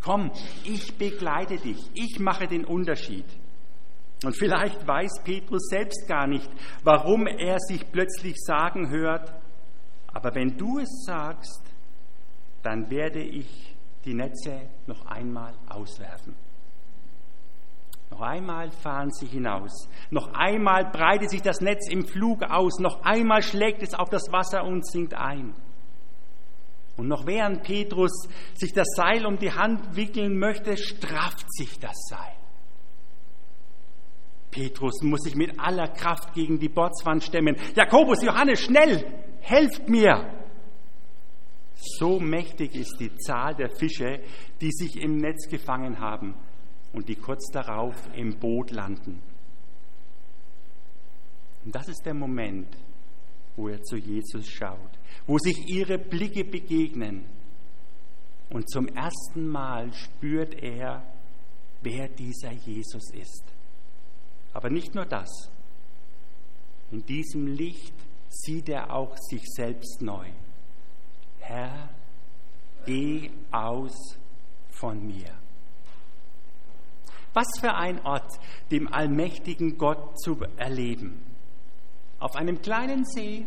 Komm, 0.03 0.31
ich 0.65 0.97
begleite 0.97 1.57
dich, 1.57 1.91
ich 1.95 2.21
mache 2.21 2.47
den 2.47 2.65
Unterschied. 2.65 3.27
Und 4.25 4.37
vielleicht 4.37 4.87
weiß 4.87 5.23
Petrus 5.25 5.69
selbst 5.69 6.07
gar 6.09 6.27
nicht, 6.27 6.51
warum 6.83 7.27
er 7.27 7.59
sich 7.61 7.91
plötzlich 7.91 8.37
sagen 8.39 8.91
hört, 8.91 9.33
aber 10.09 10.35
wenn 10.35 10.57
du 10.57 10.79
es 10.79 11.05
sagst, 11.07 11.63
dann 12.63 12.91
werde 12.91 13.23
ich 13.23 13.77
die 14.05 14.15
Netze 14.15 14.69
noch 14.87 15.07
einmal 15.07 15.55
auswerfen. 15.69 16.35
Einmal 18.29 18.71
fahren 18.71 19.11
sie 19.11 19.27
hinaus. 19.27 19.89
Noch 20.11 20.35
einmal 20.35 20.91
breitet 20.91 21.31
sich 21.31 21.41
das 21.41 21.63
Netz 21.63 21.89
im 21.89 22.05
Flug 22.05 22.43
aus. 22.43 22.79
Noch 22.79 23.03
einmal 23.03 23.41
schlägt 23.43 23.83
es 23.83 23.95
auf 23.95 24.11
das 24.11 24.31
Wasser 24.31 24.65
und 24.65 24.87
sinkt 24.87 25.15
ein. 25.15 25.55
Und 26.99 27.09
noch 27.09 27.27
während 27.27 27.63
Petrus 27.63 28.29
sich 28.55 28.75
das 28.75 28.87
Seil 28.95 29.25
um 29.25 29.39
die 29.39 29.53
Hand 29.53 29.97
wickeln 29.97 30.39
möchte, 30.39 30.77
strafft 30.77 31.47
sich 31.55 31.79
das 31.79 31.97
Seil. 32.11 32.37
Petrus 34.51 35.03
muss 35.03 35.21
sich 35.21 35.35
mit 35.35 35.59
aller 35.59 35.89
Kraft 35.89 36.35
gegen 36.35 36.59
die 36.59 36.69
Bootswand 36.69 37.25
stemmen. 37.25 37.57
Jakobus, 37.75 38.23
Johannes, 38.23 38.61
schnell, 38.61 39.07
helft 39.41 39.89
mir! 39.89 40.35
So 41.77 42.21
mächtig 42.21 42.75
ist 42.75 42.97
die 43.01 43.15
Zahl 43.17 43.55
der 43.55 43.71
Fische, 43.71 44.21
die 44.61 44.73
sich 44.73 45.01
im 45.01 45.17
Netz 45.17 45.49
gefangen 45.49 45.99
haben 45.99 46.35
und 46.93 47.09
die 47.09 47.17
kurz 47.17 47.51
darauf 47.53 47.95
im 48.15 48.39
Boot 48.39 48.71
landen. 48.71 49.21
Und 51.65 51.75
das 51.75 51.89
ist 51.89 52.05
der 52.07 52.15
Moment, 52.15 52.77
wo 53.57 53.69
er 53.69 53.83
zu 53.83 53.97
Jesus 53.97 54.49
schaut, 54.49 54.99
wo 55.27 55.39
sich 55.39 55.69
ihre 55.69 55.99
Blicke 55.99 56.45
begegnen. 56.45 57.25
Und 58.51 58.71
zum 58.71 58.89
ersten 58.89 59.47
Mal 59.47 59.93
spürt 59.93 60.55
er, 60.63 61.03
wer 61.83 62.09
dieser 62.09 62.53
Jesus 62.53 63.13
ist. 63.13 63.45
Aber 64.55 64.71
nicht 64.71 64.95
nur 64.95 65.05
das. 65.05 65.29
In 66.91 67.05
diesem 67.05 67.47
Licht 67.47 67.95
sieht 68.31 68.69
er 68.69 68.93
auch 68.93 69.17
sich 69.19 69.43
selbst 69.45 70.01
neu. 70.01 70.27
Herr, 71.41 71.91
geh 72.87 73.31
aus 73.51 74.17
von 74.71 75.07
mir. 75.07 75.35
Was 77.39 77.61
für 77.61 77.73
ein 77.73 78.05
Ort, 78.05 78.33
dem 78.73 78.93
allmächtigen 78.93 79.79
Gott 79.79 80.19
zu 80.19 80.41
erleben. 80.57 81.21
Auf 82.19 82.35
einem 82.35 82.61
kleinen 82.61 83.05
See, 83.05 83.47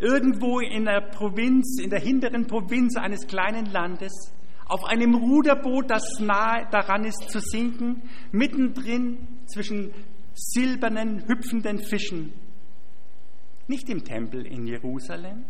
irgendwo 0.00 0.58
in 0.58 0.86
der 0.86 1.00
Provinz, 1.00 1.78
in 1.80 1.90
der 1.90 2.00
hinteren 2.00 2.48
Provinz 2.48 2.96
eines 2.96 3.28
kleinen 3.28 3.66
Landes, 3.66 4.32
auf 4.66 4.84
einem 4.84 5.14
Ruderboot, 5.14 5.88
das 5.88 6.02
nahe 6.18 6.66
daran 6.72 7.04
ist 7.04 7.30
zu 7.30 7.38
sinken, 7.38 8.02
mittendrin 8.32 9.18
zwischen 9.46 9.92
silbernen, 10.34 11.28
hüpfenden 11.28 11.78
Fischen. 11.78 12.32
Nicht 13.68 13.88
im 13.88 14.02
Tempel 14.02 14.44
in 14.44 14.66
Jerusalem 14.66 15.44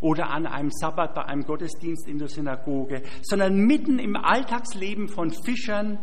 oder 0.00 0.30
an 0.30 0.46
einem 0.46 0.70
Sabbat 0.70 1.12
bei 1.12 1.24
einem 1.24 1.42
Gottesdienst 1.42 2.06
in 2.06 2.18
der 2.18 2.28
Synagoge, 2.28 3.02
sondern 3.22 3.56
mitten 3.66 3.98
im 3.98 4.14
Alltagsleben 4.14 5.08
von 5.08 5.32
Fischern, 5.44 5.98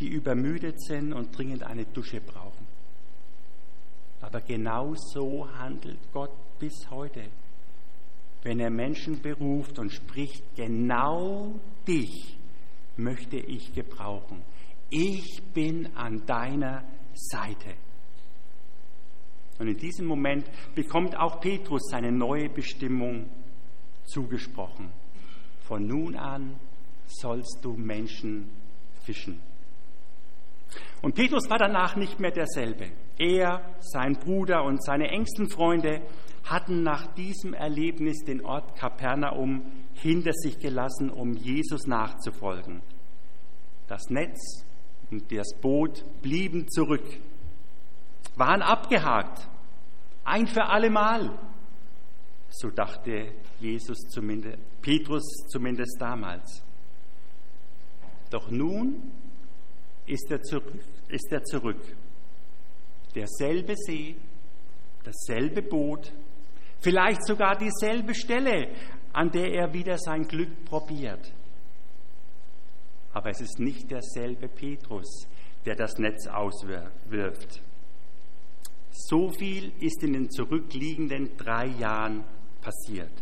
die 0.00 0.08
übermüdet 0.08 0.80
sind 0.80 1.12
und 1.12 1.36
dringend 1.36 1.62
eine 1.62 1.84
Dusche 1.84 2.20
brauchen. 2.20 2.66
Aber 4.20 4.40
genau 4.40 4.94
so 4.94 5.48
handelt 5.58 5.98
Gott 6.12 6.32
bis 6.58 6.90
heute 6.90 7.28
wenn 8.44 8.60
er 8.60 8.70
Menschen 8.70 9.20
beruft 9.20 9.78
und 9.78 9.90
spricht, 9.90 10.44
genau 10.54 11.58
dich 11.88 12.38
möchte 12.96 13.38
ich 13.38 13.72
gebrauchen. 13.72 14.42
Ich 14.90 15.42
bin 15.52 15.88
an 15.96 16.24
deiner 16.26 16.84
Seite. 17.14 17.74
Und 19.58 19.68
in 19.68 19.78
diesem 19.78 20.06
Moment 20.06 20.46
bekommt 20.74 21.16
auch 21.16 21.40
Petrus 21.40 21.88
seine 21.90 22.12
neue 22.12 22.50
Bestimmung 22.50 23.30
zugesprochen. 24.04 24.90
Von 25.62 25.86
nun 25.86 26.14
an 26.14 26.56
sollst 27.06 27.60
du 27.62 27.72
Menschen 27.72 28.50
fischen. 29.04 29.40
Und 31.02 31.14
Petrus 31.14 31.48
war 31.50 31.58
danach 31.58 31.96
nicht 31.96 32.18
mehr 32.18 32.30
derselbe. 32.30 32.90
Er, 33.18 33.62
sein 33.80 34.14
Bruder 34.14 34.64
und 34.64 34.82
seine 34.82 35.08
engsten 35.08 35.48
Freunde 35.48 36.02
hatten 36.44 36.82
nach 36.82 37.06
diesem 37.14 37.54
Erlebnis 37.54 38.24
den 38.24 38.44
Ort 38.44 38.76
Kapernaum 38.76 39.62
hinter 39.94 40.32
sich 40.32 40.58
gelassen, 40.58 41.10
um 41.10 41.32
Jesus 41.34 41.86
nachzufolgen. 41.86 42.82
Das 43.86 44.10
Netz 44.10 44.64
und 45.10 45.30
das 45.30 45.54
Boot 45.60 46.04
blieben 46.22 46.68
zurück, 46.68 47.06
waren 48.36 48.62
abgehakt, 48.62 49.48
ein 50.24 50.46
für 50.46 50.66
allemal. 50.66 51.38
So 52.48 52.70
dachte 52.70 53.32
Jesus 53.60 53.98
zumindest, 54.08 54.58
Petrus 54.80 55.24
zumindest 55.48 55.96
damals. 56.00 56.62
Doch 58.30 58.50
nun 58.50 59.12
ist 60.06 60.30
er 60.30 60.42
zurück. 60.42 60.84
Ist 61.08 61.32
er 61.32 61.44
zurück. 61.44 61.80
Derselbe 63.14 63.74
See, 63.76 64.16
dasselbe 65.04 65.62
Boot, 65.62 66.12
Vielleicht 66.84 67.26
sogar 67.26 67.56
dieselbe 67.56 68.14
Stelle, 68.14 68.68
an 69.14 69.30
der 69.30 69.54
er 69.54 69.72
wieder 69.72 69.96
sein 69.96 70.28
Glück 70.28 70.66
probiert. 70.66 71.32
Aber 73.14 73.30
es 73.30 73.40
ist 73.40 73.58
nicht 73.58 73.90
derselbe 73.90 74.48
Petrus, 74.48 75.26
der 75.64 75.76
das 75.76 75.96
Netz 75.96 76.26
auswirft. 76.26 77.62
So 78.90 79.30
viel 79.30 79.72
ist 79.80 80.02
in 80.02 80.12
den 80.12 80.30
zurückliegenden 80.30 81.34
drei 81.38 81.68
Jahren 81.68 82.22
passiert. 82.60 83.12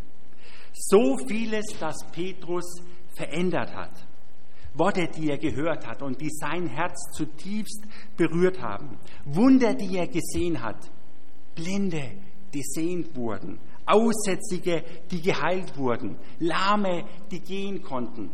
So 0.73 1.17
vieles, 1.29 1.67
das 1.79 1.95
Petrus 2.11 2.83
verändert 3.15 3.73
hat. 3.77 4.09
Worte, 4.75 5.09
die 5.09 5.31
er 5.31 5.39
gehört 5.39 5.87
hat 5.87 6.03
und 6.03 6.21
die 6.21 6.31
sein 6.31 6.67
Herz 6.67 6.99
zutiefst 7.13 7.85
berührt 8.17 8.61
haben. 8.61 8.99
Wunder, 9.25 9.75
die 9.75 9.97
er 9.97 10.07
gesehen 10.07 10.63
hat. 10.63 10.91
Blinde, 11.55 12.13
die 12.55 12.63
sehend 12.63 13.15
wurden, 13.15 13.59
Aussätzige, 13.85 14.85
die 15.11 15.21
geheilt 15.21 15.77
wurden, 15.77 16.17
Lahme, 16.39 17.05
die 17.31 17.41
gehen 17.41 17.83
konnten. 17.83 18.31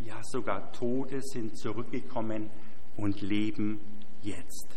Ja, 0.00 0.20
sogar 0.22 0.72
Tote 0.72 1.20
sind 1.20 1.58
zurückgekommen 1.58 2.48
und 2.96 3.20
leben 3.20 3.80
jetzt. 4.22 4.68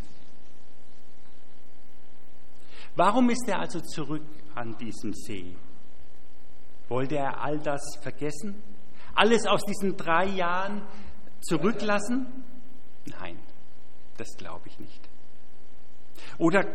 Warum 2.96 3.30
ist 3.30 3.48
er 3.48 3.60
also 3.60 3.80
zurück 3.80 4.26
an 4.56 4.76
diesem 4.78 5.14
See? 5.14 5.56
Wollte 6.90 7.16
er 7.16 7.42
all 7.42 7.60
das 7.60 7.82
vergessen? 8.02 8.62
Alles 9.16 9.46
aus 9.46 9.64
diesen 9.64 9.98
drei 9.98 10.26
Jahren 10.26 10.82
zurücklassen? 11.42 12.28
Nein, 13.06 13.40
das 14.18 14.36
glaube 14.38 14.68
ich 14.68 14.80
nicht. 14.80 15.10
Oder 16.38 16.66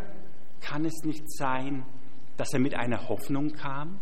kann 0.61 0.85
es 0.85 1.05
nicht 1.05 1.25
sein, 1.33 1.85
dass 2.37 2.53
er 2.53 2.61
mit 2.61 2.75
einer 2.75 3.09
Hoffnung 3.09 3.53
kam, 3.53 4.01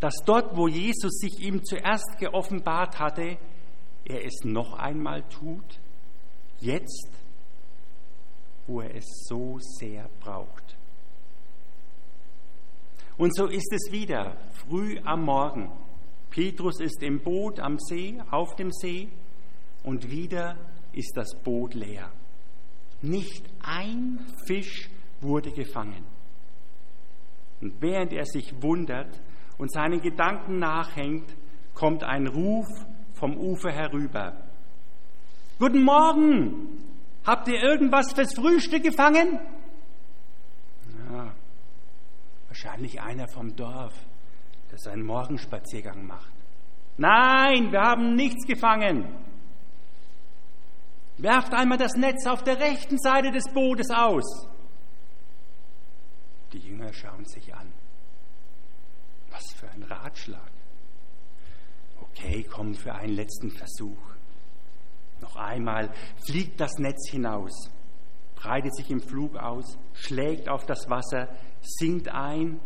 dass 0.00 0.14
dort, 0.24 0.56
wo 0.56 0.68
Jesus 0.68 1.18
sich 1.18 1.40
ihm 1.40 1.64
zuerst 1.64 2.18
geoffenbart 2.18 2.98
hatte, 2.98 3.38
er 4.04 4.24
es 4.24 4.44
noch 4.44 4.74
einmal 4.74 5.22
tut, 5.28 5.80
jetzt, 6.60 7.10
wo 8.66 8.80
er 8.80 8.94
es 8.94 9.04
so 9.26 9.58
sehr 9.58 10.08
braucht. 10.20 10.76
Und 13.16 13.34
so 13.34 13.46
ist 13.46 13.72
es 13.72 13.90
wieder, 13.90 14.36
früh 14.52 15.00
am 15.04 15.24
Morgen. 15.24 15.72
Petrus 16.30 16.80
ist 16.80 17.02
im 17.02 17.20
Boot 17.20 17.60
am 17.60 17.78
See, 17.78 18.20
auf 18.30 18.54
dem 18.56 18.70
See, 18.72 19.08
und 19.82 20.10
wieder 20.10 20.56
ist 20.92 21.16
das 21.16 21.34
Boot 21.42 21.74
leer. 21.74 22.10
Nicht 23.00 23.44
ein 23.62 24.18
Fisch 24.46 24.90
wurde 25.20 25.50
gefangen. 25.52 26.04
Und 27.60 27.80
während 27.80 28.12
er 28.12 28.24
sich 28.24 28.62
wundert 28.62 29.20
und 29.56 29.72
seinen 29.72 30.00
Gedanken 30.00 30.58
nachhängt, 30.58 31.34
kommt 31.74 32.04
ein 32.04 32.26
Ruf 32.26 32.66
vom 33.14 33.36
Ufer 33.36 33.70
herüber. 33.70 34.36
Guten 35.58 35.82
Morgen! 35.82 36.84
Habt 37.24 37.48
ihr 37.48 37.60
irgendwas 37.60 38.12
fürs 38.12 38.34
Frühstück 38.34 38.82
gefangen? 38.82 39.38
Ja, 41.10 41.34
wahrscheinlich 42.46 43.00
einer 43.00 43.28
vom 43.28 43.54
Dorf, 43.54 43.94
der 44.70 44.78
seinen 44.78 45.04
Morgenspaziergang 45.04 46.06
macht. 46.06 46.32
Nein, 46.96 47.70
wir 47.72 47.80
haben 47.80 48.14
nichts 48.14 48.46
gefangen. 48.46 49.04
Werft 51.16 51.52
einmal 51.52 51.78
das 51.78 51.94
Netz 51.94 52.26
auf 52.26 52.42
der 52.42 52.58
rechten 52.58 52.98
Seite 52.98 53.30
des 53.30 53.52
Bootes 53.52 53.90
aus. 53.90 54.48
Die 56.52 56.58
Jünger 56.58 56.92
schauen 56.92 57.24
sich 57.24 57.54
an. 57.54 57.72
Was 59.30 59.44
für 59.54 59.68
ein 59.70 59.82
Ratschlag. 59.82 60.50
Okay, 62.00 62.44
komm 62.50 62.74
für 62.74 62.94
einen 62.94 63.14
letzten 63.14 63.50
Versuch. 63.50 63.98
Noch 65.20 65.36
einmal 65.36 65.90
fliegt 66.24 66.60
das 66.60 66.78
Netz 66.78 67.10
hinaus, 67.10 67.70
breitet 68.36 68.74
sich 68.76 68.90
im 68.90 69.00
Flug 69.00 69.36
aus, 69.36 69.78
schlägt 69.92 70.48
auf 70.48 70.64
das 70.64 70.88
Wasser, 70.88 71.28
sinkt 71.60 72.08
ein 72.08 72.60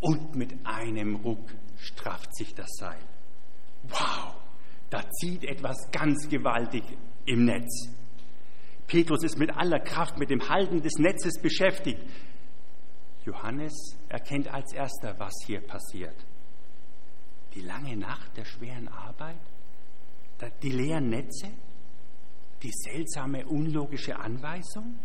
und 0.00 0.34
mit 0.34 0.54
einem 0.64 1.16
Ruck 1.16 1.50
strafft 1.76 2.34
sich 2.36 2.54
das 2.54 2.68
Seil. 2.78 3.00
Wow, 3.84 4.34
da 4.90 5.08
zieht 5.10 5.44
etwas 5.44 5.90
ganz 5.90 6.28
gewaltig 6.28 6.84
im 7.26 7.44
Netz. 7.44 7.88
Petrus 8.86 9.22
ist 9.22 9.38
mit 9.38 9.54
aller 9.54 9.80
Kraft 9.80 10.18
mit 10.18 10.30
dem 10.30 10.48
Halten 10.48 10.80
des 10.80 10.94
Netzes 10.94 11.40
beschäftigt. 11.40 12.00
Johannes 13.24 13.74
erkennt 14.08 14.48
als 14.48 14.72
erster, 14.72 15.18
was 15.18 15.34
hier 15.46 15.60
passiert. 15.60 16.16
Die 17.54 17.60
lange 17.60 17.96
Nacht 17.96 18.36
der 18.36 18.44
schweren 18.44 18.88
Arbeit, 18.88 19.40
die 20.62 20.70
leeren 20.70 21.10
Netze, 21.10 21.48
die 22.62 22.72
seltsame, 22.72 23.46
unlogische 23.46 24.18
Anweisung, 24.18 24.98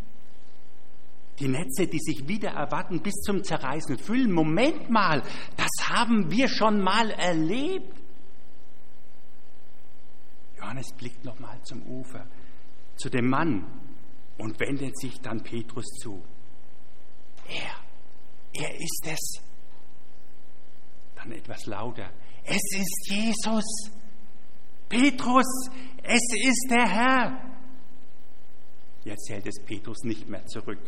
die 1.39 1.47
Netze, 1.47 1.87
die 1.87 1.99
sich 1.99 2.27
wieder 2.27 2.51
erwarten 2.51 3.01
bis 3.01 3.15
zum 3.21 3.43
Zerreißen 3.43 3.97
füllen. 3.97 4.31
Moment 4.31 4.89
mal, 4.89 5.23
das 5.57 5.89
haben 5.89 6.29
wir 6.31 6.47
schon 6.47 6.81
mal 6.81 7.09
erlebt. 7.11 8.01
Johannes 10.57 10.93
blickt 10.97 11.25
nochmal 11.25 11.61
zum 11.63 11.81
Ufer, 11.83 12.25
zu 12.95 13.09
dem 13.09 13.29
Mann 13.29 13.65
und 14.37 14.59
wendet 14.59 14.97
sich 14.99 15.19
dann 15.21 15.41
Petrus 15.41 15.85
zu. 16.01 16.21
Er 17.47 17.83
er 18.53 18.79
ist 18.79 19.05
es. 19.05 19.41
Dann 21.15 21.31
etwas 21.31 21.65
lauter. 21.65 22.11
Es 22.43 22.61
ist 22.75 23.09
Jesus. 23.09 23.63
Petrus, 24.89 25.69
es 26.03 26.21
ist 26.45 26.67
der 26.69 26.87
Herr. 26.87 27.55
Jetzt 29.03 29.29
hält 29.29 29.47
es 29.47 29.63
Petrus 29.65 30.03
nicht 30.03 30.29
mehr 30.29 30.45
zurück. 30.45 30.81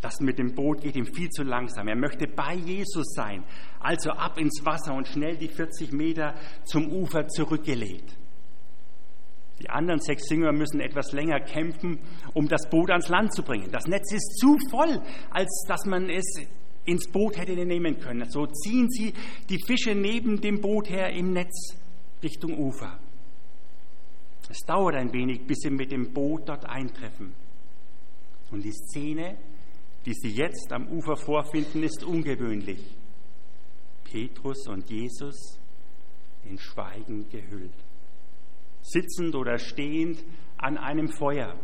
Das 0.00 0.20
mit 0.20 0.38
dem 0.38 0.54
Boot 0.54 0.80
geht 0.80 0.96
ihm 0.96 1.06
viel 1.06 1.28
zu 1.28 1.42
langsam. 1.42 1.86
Er 1.88 1.96
möchte 1.96 2.26
bei 2.26 2.54
Jesus 2.54 3.12
sein. 3.14 3.44
Also 3.80 4.10
ab 4.10 4.38
ins 4.38 4.64
Wasser 4.64 4.94
und 4.94 5.06
schnell 5.06 5.36
die 5.36 5.48
40 5.48 5.92
Meter 5.92 6.34
zum 6.64 6.90
Ufer 6.90 7.28
zurückgelegt. 7.28 8.16
Die 9.60 9.68
anderen 9.68 10.00
sechs 10.00 10.30
Jünger 10.30 10.52
müssen 10.52 10.80
etwas 10.80 11.12
länger 11.12 11.40
kämpfen, 11.40 11.98
um 12.32 12.48
das 12.48 12.68
Boot 12.70 12.90
ans 12.90 13.08
Land 13.08 13.34
zu 13.34 13.42
bringen. 13.42 13.70
Das 13.70 13.86
Netz 13.86 14.10
ist 14.12 14.38
zu 14.38 14.56
voll, 14.70 15.02
als 15.30 15.64
dass 15.68 15.84
man 15.84 16.08
es 16.08 16.24
ins 16.86 17.10
Boot 17.10 17.36
hätte 17.36 17.52
nehmen 17.52 17.98
können. 18.00 18.28
So 18.30 18.46
ziehen 18.46 18.88
sie 18.88 19.12
die 19.50 19.58
Fische 19.66 19.94
neben 19.94 20.40
dem 20.40 20.62
Boot 20.62 20.88
her 20.88 21.10
im 21.10 21.32
Netz 21.34 21.76
Richtung 22.22 22.58
Ufer. 22.58 22.98
Es 24.48 24.58
dauert 24.66 24.96
ein 24.96 25.12
wenig, 25.12 25.46
bis 25.46 25.58
sie 25.60 25.70
mit 25.70 25.92
dem 25.92 26.12
Boot 26.12 26.48
dort 26.48 26.64
eintreffen. 26.64 27.32
Und 28.50 28.64
die 28.64 28.72
Szene, 28.72 29.36
die 30.06 30.14
sie 30.14 30.30
jetzt 30.30 30.72
am 30.72 30.88
Ufer 30.88 31.16
vorfinden, 31.16 31.82
ist 31.82 32.04
ungewöhnlich. 32.04 32.96
Petrus 34.04 34.66
und 34.68 34.90
Jesus 34.90 35.60
in 36.44 36.58
Schweigen 36.58 37.28
gehüllt, 37.28 37.74
sitzend 38.82 39.34
oder 39.34 39.58
stehend 39.58 40.24
an 40.56 40.78
einem 40.78 41.08
Feuer, 41.08 41.54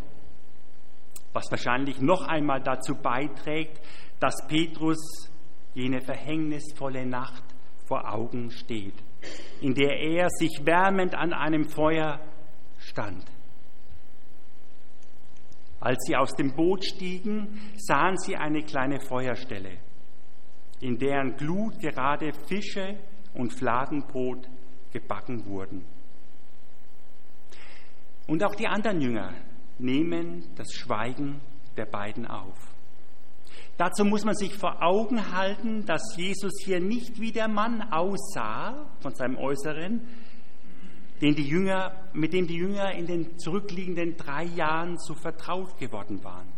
was 1.32 1.50
wahrscheinlich 1.50 2.00
noch 2.00 2.22
einmal 2.22 2.62
dazu 2.62 2.94
beiträgt, 2.94 3.80
dass 4.20 4.46
Petrus 4.46 5.30
jene 5.74 6.00
verhängnisvolle 6.00 7.04
Nacht 7.04 7.44
vor 7.86 8.12
Augen 8.12 8.50
steht, 8.50 8.94
in 9.60 9.74
der 9.74 9.98
er 9.98 10.28
sich 10.30 10.64
wärmend 10.64 11.14
an 11.14 11.32
einem 11.32 11.64
Feuer 11.64 12.20
stand. 12.78 13.24
Als 15.80 15.98
sie 16.06 16.16
aus 16.16 16.34
dem 16.34 16.54
Boot 16.54 16.84
stiegen, 16.84 17.60
sahen 17.76 18.16
sie 18.18 18.36
eine 18.36 18.62
kleine 18.62 19.00
Feuerstelle, 19.00 19.78
in 20.80 20.98
deren 20.98 21.36
Glut 21.36 21.78
gerade 21.80 22.32
Fische 22.48 22.98
und 23.34 23.52
Fladenbrot 23.52 24.48
gebacken 24.92 25.44
wurden. 25.46 25.84
Und 28.26 28.42
auch 28.42 28.54
die 28.54 28.66
anderen 28.66 29.00
Jünger 29.00 29.34
nehmen 29.78 30.46
das 30.56 30.72
Schweigen 30.72 31.40
der 31.76 31.86
beiden 31.86 32.26
auf. 32.26 32.76
Dazu 33.76 34.04
muss 34.04 34.24
man 34.24 34.34
sich 34.34 34.54
vor 34.54 34.82
Augen 34.82 35.32
halten, 35.32 35.84
dass 35.84 36.16
Jesus 36.16 36.52
hier 36.64 36.80
nicht 36.80 37.20
wie 37.20 37.30
der 37.30 37.48
Mann 37.48 37.82
aussah 37.92 38.90
von 39.00 39.14
seinem 39.14 39.36
Äußeren, 39.36 40.00
den 41.20 41.34
die 41.34 41.46
Jünger, 41.46 42.10
mit 42.12 42.32
dem 42.32 42.46
die 42.46 42.56
Jünger 42.56 42.92
in 42.92 43.06
den 43.06 43.38
zurückliegenden 43.38 44.16
drei 44.16 44.44
Jahren 44.44 44.98
so 44.98 45.14
vertraut 45.14 45.78
geworden 45.78 46.22
waren. 46.22 46.48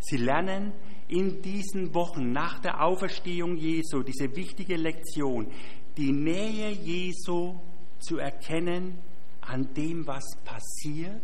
Sie 0.00 0.16
lernen 0.16 0.72
in 1.08 1.42
diesen 1.42 1.94
Wochen 1.94 2.32
nach 2.32 2.60
der 2.60 2.82
Auferstehung 2.82 3.56
Jesu 3.56 4.02
diese 4.02 4.34
wichtige 4.36 4.76
Lektion, 4.76 5.48
die 5.96 6.12
Nähe 6.12 6.70
Jesu 6.70 7.58
zu 7.98 8.18
erkennen 8.18 8.98
an 9.40 9.74
dem, 9.74 10.06
was 10.06 10.24
passiert 10.44 11.22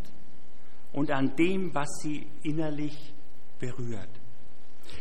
und 0.92 1.10
an 1.10 1.36
dem, 1.36 1.74
was 1.74 1.88
sie 2.02 2.26
innerlich 2.42 3.14
berührt. 3.58 4.08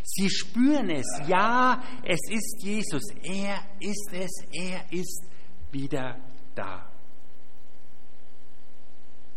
Sie 0.03 0.29
spüren 0.29 0.89
es, 0.89 1.05
ja, 1.27 1.81
es 2.03 2.19
ist 2.29 2.63
Jesus, 2.63 3.03
er 3.23 3.59
ist 3.79 4.09
es, 4.13 4.31
er 4.51 4.91
ist 4.91 5.25
wieder 5.71 6.17
da. 6.55 6.89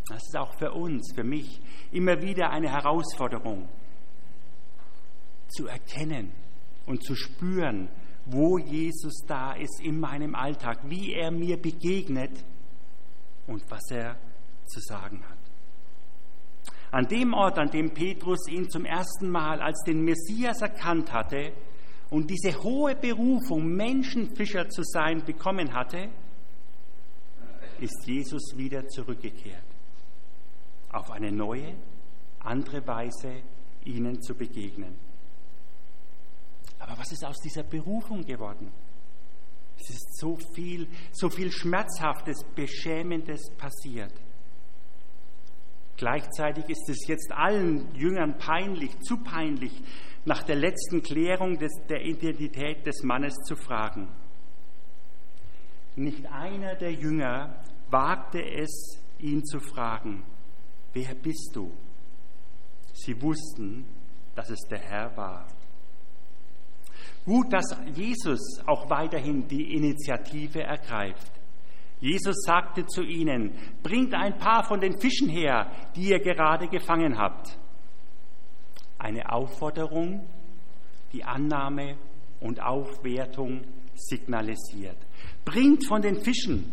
Das 0.09 0.23
ist 0.23 0.37
auch 0.37 0.55
für 0.59 0.73
uns, 0.73 1.13
für 1.15 1.25
mich 1.25 1.61
immer 1.93 2.23
wieder 2.23 2.51
eine 2.51 2.71
Herausforderung, 2.71 3.69
zu 5.49 5.67
erkennen 5.67 6.33
und 6.87 7.03
zu 7.03 7.15
spüren, 7.15 7.89
wo 8.27 8.59
Jesus 8.59 9.25
da 9.27 9.53
ist 9.53 9.81
in 9.83 9.99
meinem 10.01 10.35
Alltag, 10.35 10.81
wie 10.85 11.13
er 11.13 11.31
mir 11.31 11.57
begegnet 11.57 12.45
und 13.47 13.63
was 13.71 13.91
er 13.91 14.17
zu 14.67 14.81
sagen 14.81 15.23
hat. 15.29 15.39
An 16.91 17.07
dem 17.07 17.35
Ort, 17.35 17.59
an 17.59 17.71
dem 17.71 17.93
Petrus 17.93 18.49
ihn 18.49 18.69
zum 18.71 18.85
ersten 18.85 19.29
Mal 19.29 19.61
als 19.61 19.83
den 19.85 20.03
Messias 20.05 20.63
erkannt 20.63 21.13
hatte 21.13 21.53
und 22.11 22.31
diese 22.31 22.63
hohe 22.63 22.95
Berufung, 22.95 23.67
Menschenfischer 23.67 24.69
zu 24.69 24.83
sein, 24.83 25.23
bekommen 25.25 25.75
hatte, 25.75 26.09
ist 27.81 28.07
Jesus 28.07 28.57
wieder 28.57 28.87
zurückgekehrt, 28.89 29.65
auf 30.91 31.11
eine 31.11 31.33
neue, 31.33 31.75
andere 32.41 32.87
Weise 32.87 33.43
ihnen 33.85 34.21
zu 34.23 34.35
begegnen. 34.35 34.97
Aber 36.79 36.99
was 36.99 37.13
ist 37.13 37.25
aus 37.25 37.39
dieser 37.41 37.65
Berufung 37.65 38.25
geworden? 38.25 38.71
Es 39.81 39.91
ist 39.91 40.19
so 40.19 40.37
viel, 40.55 40.89
so 41.13 41.29
viel 41.29 41.53
Schmerzhaftes, 41.53 42.45
Beschämendes 42.55 43.41
passiert. 43.57 44.13
Gleichzeitig 45.97 46.69
ist 46.69 46.89
es 46.89 47.07
jetzt 47.09 47.33
allen 47.33 47.95
Jüngern 47.95 48.39
peinlich, 48.39 48.99
zu 49.01 49.19
peinlich, 49.19 49.83
nach 50.25 50.43
der 50.45 50.57
letzten 50.57 51.03
Klärung 51.03 51.59
des, 51.59 51.73
der 51.89 52.05
Identität 52.05 52.87
des 52.87 53.03
Mannes 53.03 53.35
zu 53.45 53.57
fragen. 53.57 54.09
Nicht 55.99 56.27
einer 56.31 56.77
der 56.77 56.93
Jünger 56.93 57.57
wagte 57.91 58.41
es, 58.41 59.03
ihn 59.19 59.45
zu 59.45 59.59
fragen, 59.59 60.23
wer 60.93 61.13
bist 61.17 61.51
du? 61.55 61.73
Sie 62.93 63.21
wussten, 63.21 63.85
dass 64.37 64.49
es 64.49 64.61
der 64.71 64.79
Herr 64.79 65.17
war. 65.17 65.49
Gut, 67.25 67.53
dass 67.53 67.77
Jesus 67.95 68.61
auch 68.65 68.89
weiterhin 68.89 69.49
die 69.49 69.75
Initiative 69.75 70.63
ergreift. 70.63 71.33
Jesus 71.99 72.45
sagte 72.47 72.87
zu 72.87 73.03
ihnen, 73.03 73.53
bringt 73.83 74.15
ein 74.15 74.39
paar 74.39 74.63
von 74.63 74.81
den 74.81 75.01
Fischen 75.01 75.29
her, 75.29 75.69
die 75.97 76.11
ihr 76.11 76.21
gerade 76.21 76.69
gefangen 76.69 77.19
habt. 77.19 77.59
Eine 78.99 79.33
Aufforderung, 79.33 80.25
die 81.13 81.25
Annahme 81.25 81.97
und 82.39 82.63
Aufwertung 82.63 83.63
signalisiert. 83.97 85.08
Bringt 85.49 85.87
von 85.87 86.03
den 86.03 86.23
Fischen. 86.23 86.71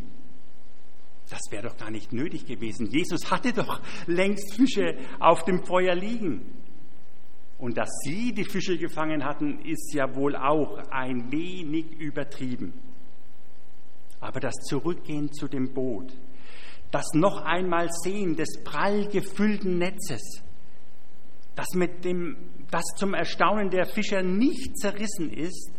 Das 1.29 1.39
wäre 1.49 1.69
doch 1.69 1.77
gar 1.77 1.91
nicht 1.91 2.11
nötig 2.11 2.45
gewesen. 2.45 2.87
Jesus 2.91 3.31
hatte 3.31 3.53
doch 3.53 3.79
längst 4.05 4.53
Fische 4.53 4.97
auf 5.17 5.45
dem 5.45 5.65
Feuer 5.65 5.95
liegen. 5.95 6.41
Und 7.57 7.77
dass 7.77 7.89
sie 8.03 8.33
die 8.33 8.43
Fische 8.43 8.77
gefangen 8.77 9.23
hatten, 9.23 9.61
ist 9.61 9.93
ja 9.93 10.13
wohl 10.13 10.35
auch 10.35 10.77
ein 10.89 11.31
wenig 11.31 11.85
übertrieben. 11.99 12.73
Aber 14.19 14.41
das 14.41 14.55
Zurückgehen 14.67 15.31
zu 15.31 15.47
dem 15.47 15.73
Boot, 15.73 16.11
das 16.91 17.05
noch 17.13 17.43
einmal 17.43 17.87
Sehen 18.03 18.35
des 18.35 18.61
prall 18.65 19.07
gefüllten 19.07 19.77
Netzes, 19.77 20.43
das, 21.55 21.67
mit 21.75 22.03
dem, 22.03 22.35
das 22.69 22.83
zum 22.97 23.13
Erstaunen 23.13 23.69
der 23.69 23.85
Fischer 23.85 24.21
nicht 24.21 24.77
zerrissen 24.77 25.29
ist, 25.31 25.71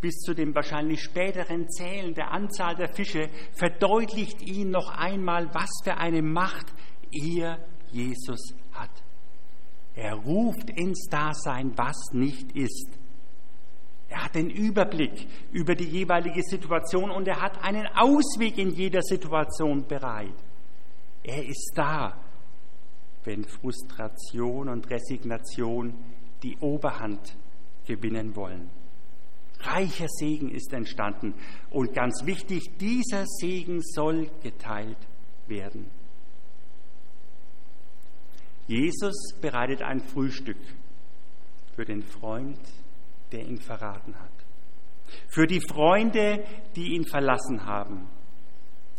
bis 0.00 0.20
zu 0.20 0.34
dem 0.34 0.54
wahrscheinlich 0.54 1.02
späteren 1.02 1.68
Zählen 1.68 2.14
der 2.14 2.32
Anzahl 2.32 2.74
der 2.76 2.88
Fische, 2.88 3.28
verdeutlicht 3.52 4.42
ihnen 4.42 4.70
noch 4.70 4.90
einmal, 4.90 5.52
was 5.54 5.70
für 5.84 5.96
eine 5.96 6.22
Macht 6.22 6.72
ihr 7.10 7.58
Jesus 7.92 8.54
hat. 8.72 8.90
Er 9.94 10.14
ruft 10.14 10.70
ins 10.70 11.08
Dasein, 11.10 11.72
was 11.76 12.12
nicht 12.12 12.52
ist. 12.52 12.88
Er 14.08 14.24
hat 14.24 14.34
den 14.34 14.50
Überblick 14.50 15.28
über 15.52 15.74
die 15.74 15.84
jeweilige 15.84 16.42
Situation 16.42 17.10
und 17.10 17.28
er 17.28 17.40
hat 17.40 17.62
einen 17.62 17.86
Ausweg 17.86 18.58
in 18.58 18.70
jeder 18.70 19.02
Situation 19.02 19.86
bereit. 19.86 20.34
Er 21.22 21.44
ist 21.46 21.72
da, 21.74 22.16
wenn 23.24 23.44
Frustration 23.44 24.68
und 24.68 24.90
Resignation 24.90 25.94
die 26.42 26.56
Oberhand 26.58 27.36
gewinnen 27.86 28.34
wollen. 28.34 28.70
Reicher 29.60 30.08
Segen 30.08 30.50
ist 30.50 30.72
entstanden 30.72 31.34
und 31.70 31.92
ganz 31.92 32.24
wichtig, 32.24 32.78
dieser 32.78 33.26
Segen 33.26 33.80
soll 33.82 34.30
geteilt 34.42 34.98
werden. 35.46 35.90
Jesus 38.66 39.34
bereitet 39.40 39.82
ein 39.82 40.00
Frühstück 40.00 40.60
für 41.74 41.84
den 41.84 42.02
Freund, 42.02 42.60
der 43.32 43.46
ihn 43.46 43.58
verraten 43.58 44.14
hat. 44.14 44.30
Für 45.28 45.46
die 45.46 45.60
Freunde, 45.60 46.44
die 46.76 46.94
ihn 46.94 47.04
verlassen 47.04 47.64
haben. 47.66 48.06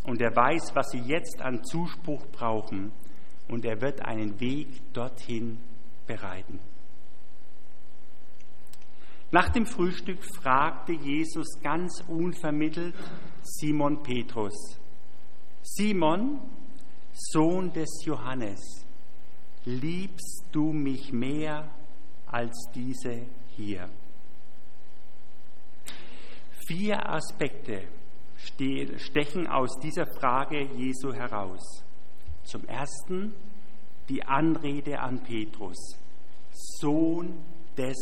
Und 0.03 0.21
er 0.21 0.35
weiß, 0.35 0.75
was 0.75 0.89
sie 0.91 0.99
jetzt 0.99 1.41
an 1.41 1.63
Zuspruch 1.63 2.25
brauchen. 2.31 2.91
Und 3.47 3.65
er 3.65 3.81
wird 3.81 4.01
einen 4.01 4.39
Weg 4.39 4.67
dorthin 4.93 5.57
bereiten. 6.05 6.59
Nach 9.31 9.47
dem 9.47 9.65
Frühstück 9.65 10.19
fragte 10.41 10.91
Jesus 10.91 11.47
ganz 11.63 12.03
unvermittelt 12.07 12.93
Simon 13.41 14.03
Petrus, 14.03 14.77
Simon, 15.61 16.39
Sohn 17.13 17.71
des 17.71 18.03
Johannes, 18.03 18.85
liebst 19.63 20.43
du 20.51 20.73
mich 20.73 21.13
mehr 21.13 21.69
als 22.25 22.69
diese 22.75 23.25
hier? 23.55 23.89
Vier 26.67 27.09
Aspekte 27.09 27.83
stechen 28.97 29.47
aus 29.47 29.79
dieser 29.81 30.07
Frage 30.07 30.61
Jesu 30.75 31.13
heraus. 31.13 31.83
Zum 32.43 32.65
ersten 32.65 33.33
die 34.09 34.23
Anrede 34.23 34.99
an 34.99 35.23
Petrus, 35.23 35.97
Sohn 36.51 37.37
des 37.77 37.97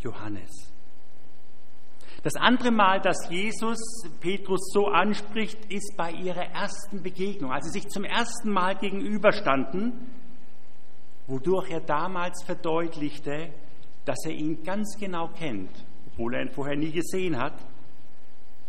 Johannes. 0.00 0.72
Das 2.22 2.34
andere 2.34 2.72
Mal, 2.72 3.00
dass 3.00 3.30
Jesus 3.30 3.78
Petrus 4.20 4.72
so 4.72 4.88
anspricht, 4.88 5.72
ist 5.72 5.96
bei 5.96 6.10
ihrer 6.10 6.46
ersten 6.46 7.02
Begegnung, 7.02 7.52
als 7.52 7.66
sie 7.66 7.80
sich 7.80 7.88
zum 7.88 8.04
ersten 8.04 8.50
Mal 8.50 8.76
gegenüberstanden, 8.76 10.10
wodurch 11.28 11.70
er 11.70 11.80
damals 11.80 12.42
verdeutlichte, 12.42 13.52
dass 14.04 14.18
er 14.24 14.32
ihn 14.32 14.64
ganz 14.64 14.96
genau 14.98 15.28
kennt, 15.28 15.70
obwohl 16.08 16.34
er 16.34 16.42
ihn 16.42 16.50
vorher 16.50 16.76
nie 16.76 16.90
gesehen 16.90 17.38
hat. 17.38 17.54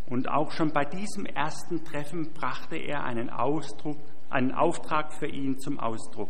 Und 0.07 0.29
auch 0.29 0.51
schon 0.51 0.71
bei 0.71 0.85
diesem 0.85 1.25
ersten 1.25 1.83
Treffen 1.83 2.33
brachte 2.33 2.75
er 2.75 3.03
einen, 3.03 3.29
Ausdruck, 3.29 3.97
einen 4.29 4.51
Auftrag 4.51 5.13
für 5.13 5.27
ihn 5.27 5.57
zum 5.59 5.79
Ausdruck. 5.79 6.29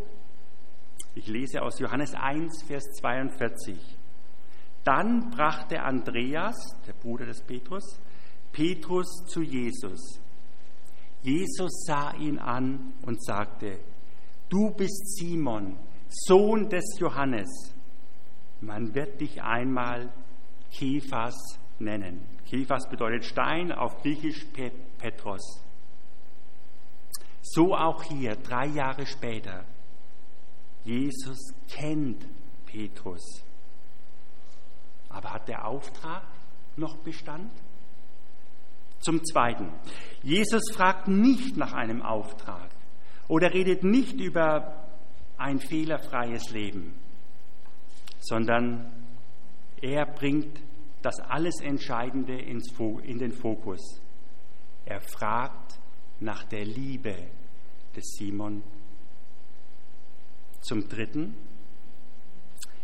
Ich 1.15 1.27
lese 1.27 1.61
aus 1.61 1.79
Johannes 1.79 2.13
1, 2.13 2.63
Vers 2.63 2.85
42. 3.01 3.98
Dann 4.89 5.29
brachte 5.29 5.83
Andreas, 5.83 6.55
der 6.87 6.93
Bruder 6.93 7.27
des 7.27 7.43
Petrus, 7.43 7.99
Petrus 8.51 9.23
zu 9.27 9.43
Jesus. 9.43 10.19
Jesus 11.21 11.83
sah 11.85 12.15
ihn 12.15 12.39
an 12.39 12.93
und 13.05 13.23
sagte, 13.23 13.81
du 14.49 14.71
bist 14.71 15.15
Simon, 15.15 15.77
Sohn 16.09 16.69
des 16.69 16.97
Johannes. 16.97 17.71
Man 18.61 18.95
wird 18.95 19.21
dich 19.21 19.43
einmal 19.43 20.11
Kephas 20.71 21.35
nennen. 21.77 22.25
Kephas 22.49 22.89
bedeutet 22.89 23.25
Stein, 23.25 23.71
auf 23.71 24.01
Griechisch 24.01 24.47
Petros. 24.97 25.63
So 27.43 27.75
auch 27.75 28.01
hier, 28.01 28.37
drei 28.37 28.65
Jahre 28.65 29.05
später. 29.05 29.65
Jesus 30.83 31.53
kennt 31.67 32.27
Petrus. 32.65 33.43
Aber 35.09 35.33
hat 35.33 35.47
der 35.47 35.65
Auftrag 35.65 36.23
noch 36.75 36.97
Bestand? 36.97 37.51
Zum 38.99 39.23
Zweiten, 39.23 39.71
Jesus 40.23 40.71
fragt 40.73 41.07
nicht 41.07 41.57
nach 41.57 41.73
einem 41.73 42.01
Auftrag 42.01 42.69
oder 43.27 43.53
redet 43.53 43.83
nicht 43.83 44.19
über 44.19 44.87
ein 45.37 45.59
fehlerfreies 45.59 46.51
Leben, 46.51 46.93
sondern 48.19 48.91
er 49.81 50.05
bringt 50.05 50.61
das 51.01 51.19
alles 51.21 51.61
Entscheidende 51.61 52.37
in 52.37 53.19
den 53.19 53.31
Fokus. 53.31 54.01
Er 54.85 54.99
fragt 54.99 55.79
nach 56.19 56.43
der 56.43 56.65
Liebe 56.65 57.15
des 57.95 58.03
Simon. 58.17 58.63
Zum 60.61 60.89
Dritten, 60.89 61.35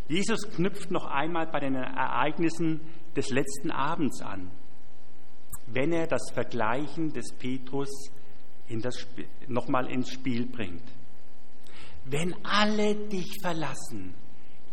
Jesus 0.07 0.41
knüpft 0.55 0.91
noch 0.91 1.05
einmal 1.05 1.47
bei 1.47 1.59
den 1.59 1.75
Ereignissen 1.75 2.81
des 3.15 3.29
letzten 3.29 3.71
Abends 3.71 4.21
an, 4.21 4.51
wenn 5.67 5.91
er 5.91 6.07
das 6.07 6.31
Vergleichen 6.31 7.11
des 7.13 7.33
Petrus 7.33 7.89
in 8.67 8.83
nochmal 9.47 9.87
ins 9.87 10.11
Spiel 10.11 10.45
bringt. 10.45 10.83
Wenn 12.05 12.35
alle 12.45 12.95
dich 13.07 13.39
verlassen, 13.41 14.13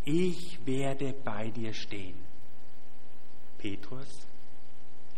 ich 0.05 0.59
werde 0.67 1.15
bei 1.25 1.49
dir 1.51 1.73
stehen. 1.73 2.17
Petrus, 3.59 4.27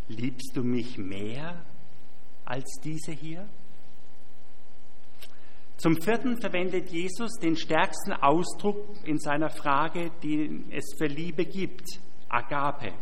liebst 0.08 0.52
du 0.54 0.62
mich 0.62 0.98
mehr 0.98 1.64
als 2.44 2.78
diese 2.82 3.12
hier? 3.12 3.48
Zum 5.76 6.00
vierten 6.00 6.40
verwendet 6.40 6.90
Jesus 6.90 7.32
den 7.42 7.56
stärksten 7.56 8.12
Ausdruck 8.12 8.96
in 9.04 9.18
seiner 9.18 9.50
Frage, 9.50 10.10
den 10.22 10.70
es 10.70 10.94
für 10.96 11.06
Liebe 11.06 11.44
gibt, 11.44 12.00
Agape. 12.28 12.92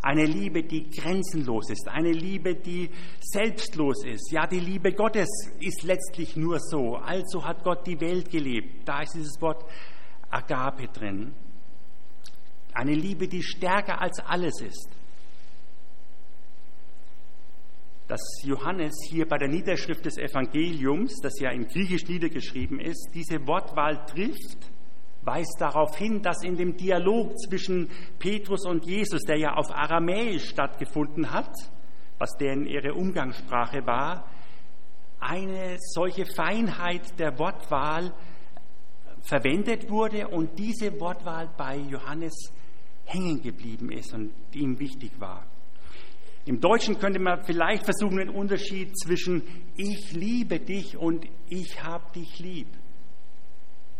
Eine 0.00 0.24
Liebe, 0.24 0.62
die 0.62 0.88
grenzenlos 0.88 1.70
ist, 1.70 1.88
eine 1.88 2.12
Liebe, 2.12 2.54
die 2.54 2.88
selbstlos 3.20 4.04
ist. 4.04 4.30
Ja, 4.30 4.46
die 4.46 4.60
Liebe 4.60 4.92
Gottes 4.92 5.28
ist 5.58 5.82
letztlich 5.82 6.36
nur 6.36 6.60
so. 6.60 6.94
Also 6.94 7.44
hat 7.44 7.64
Gott 7.64 7.84
die 7.86 8.00
Welt 8.00 8.30
gelebt. 8.30 8.88
Da 8.88 9.02
ist 9.02 9.14
dieses 9.14 9.40
Wort 9.40 9.64
Agape 10.30 10.86
drin. 10.88 11.34
Eine 12.72 12.94
Liebe, 12.94 13.26
die 13.26 13.42
stärker 13.42 14.00
als 14.00 14.20
alles 14.20 14.60
ist. 14.60 14.88
Dass 18.08 18.22
Johannes 18.42 18.94
hier 19.10 19.28
bei 19.28 19.36
der 19.36 19.48
Niederschrift 19.48 20.06
des 20.06 20.16
Evangeliums, 20.16 21.14
das 21.22 21.38
ja 21.40 21.50
in 21.50 21.68
Griechisch 21.68 22.08
niedergeschrieben 22.08 22.80
ist, 22.80 23.10
diese 23.14 23.46
Wortwahl 23.46 24.04
trifft, 24.06 24.70
weist 25.22 25.56
darauf 25.60 25.96
hin, 25.96 26.22
dass 26.22 26.42
in 26.42 26.56
dem 26.56 26.76
Dialog 26.76 27.38
zwischen 27.38 27.90
Petrus 28.18 28.64
und 28.64 28.86
Jesus, 28.86 29.22
der 29.24 29.36
ja 29.36 29.54
auf 29.54 29.70
Aramäisch 29.70 30.48
stattgefunden 30.48 31.30
hat, 31.30 31.52
was 32.18 32.30
deren 32.40 32.66
ihre 32.66 32.94
Umgangssprache 32.94 33.86
war, 33.86 34.24
eine 35.20 35.76
solche 35.78 36.24
Feinheit 36.24 37.18
der 37.18 37.38
Wortwahl 37.38 38.14
verwendet 39.20 39.90
wurde 39.90 40.28
und 40.28 40.58
diese 40.58 40.98
Wortwahl 40.98 41.50
bei 41.58 41.76
Johannes 41.76 42.52
hängen 43.04 43.42
geblieben 43.42 43.92
ist 43.92 44.14
und 44.14 44.32
ihm 44.54 44.78
wichtig 44.78 45.12
war. 45.18 45.44
Im 46.48 46.62
Deutschen 46.62 46.98
könnte 46.98 47.18
man 47.18 47.44
vielleicht 47.44 47.84
versuchen, 47.84 48.16
den 48.16 48.30
Unterschied 48.30 48.98
zwischen 48.98 49.42
ich 49.76 50.14
liebe 50.14 50.58
dich 50.58 50.96
und 50.96 51.26
ich 51.50 51.82
habe 51.82 52.10
dich 52.14 52.38
lieb 52.38 52.68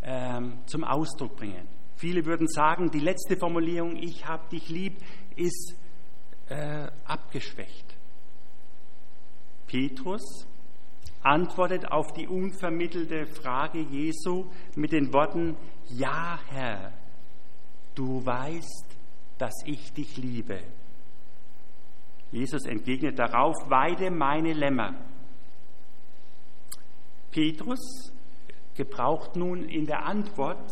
ähm, 0.03 0.61
zum 0.65 0.83
Ausdruck 0.83 1.37
bringen. 1.37 1.69
Viele 1.97 2.25
würden 2.25 2.49
sagen, 2.49 2.91
die 2.91 3.01
letzte 3.01 3.37
Formulierung 3.37 3.97
ich 3.97 4.27
habe 4.27 4.49
dich 4.49 4.71
lieb 4.71 4.97
ist 5.37 5.77
äh, 6.49 6.87
abgeschwächt. 7.05 7.85
Petrus 9.67 10.47
antwortet 11.23 11.93
auf 11.93 12.15
die 12.15 12.29
unvermittelte 12.29 13.27
Frage 13.27 13.81
Jesu 13.81 14.47
mit 14.75 14.93
den 14.93 15.13
Worten, 15.13 15.55
Ja 15.91 16.41
Herr, 16.49 16.95
du 17.95 18.25
weißt, 18.25 18.87
dass 19.37 19.53
ich 19.67 19.93
dich 19.93 20.17
liebe. 20.17 20.63
Jesus 22.31 22.67
entgegnet 22.67 23.19
darauf, 23.19 23.55
weide 23.69 24.11
meine 24.11 24.53
Lämmer. 24.53 24.95
Petrus 27.31 28.13
gebraucht 28.75 29.37
nun 29.37 29.65
in 29.65 29.87
der 29.87 30.05
Antwort 30.05 30.71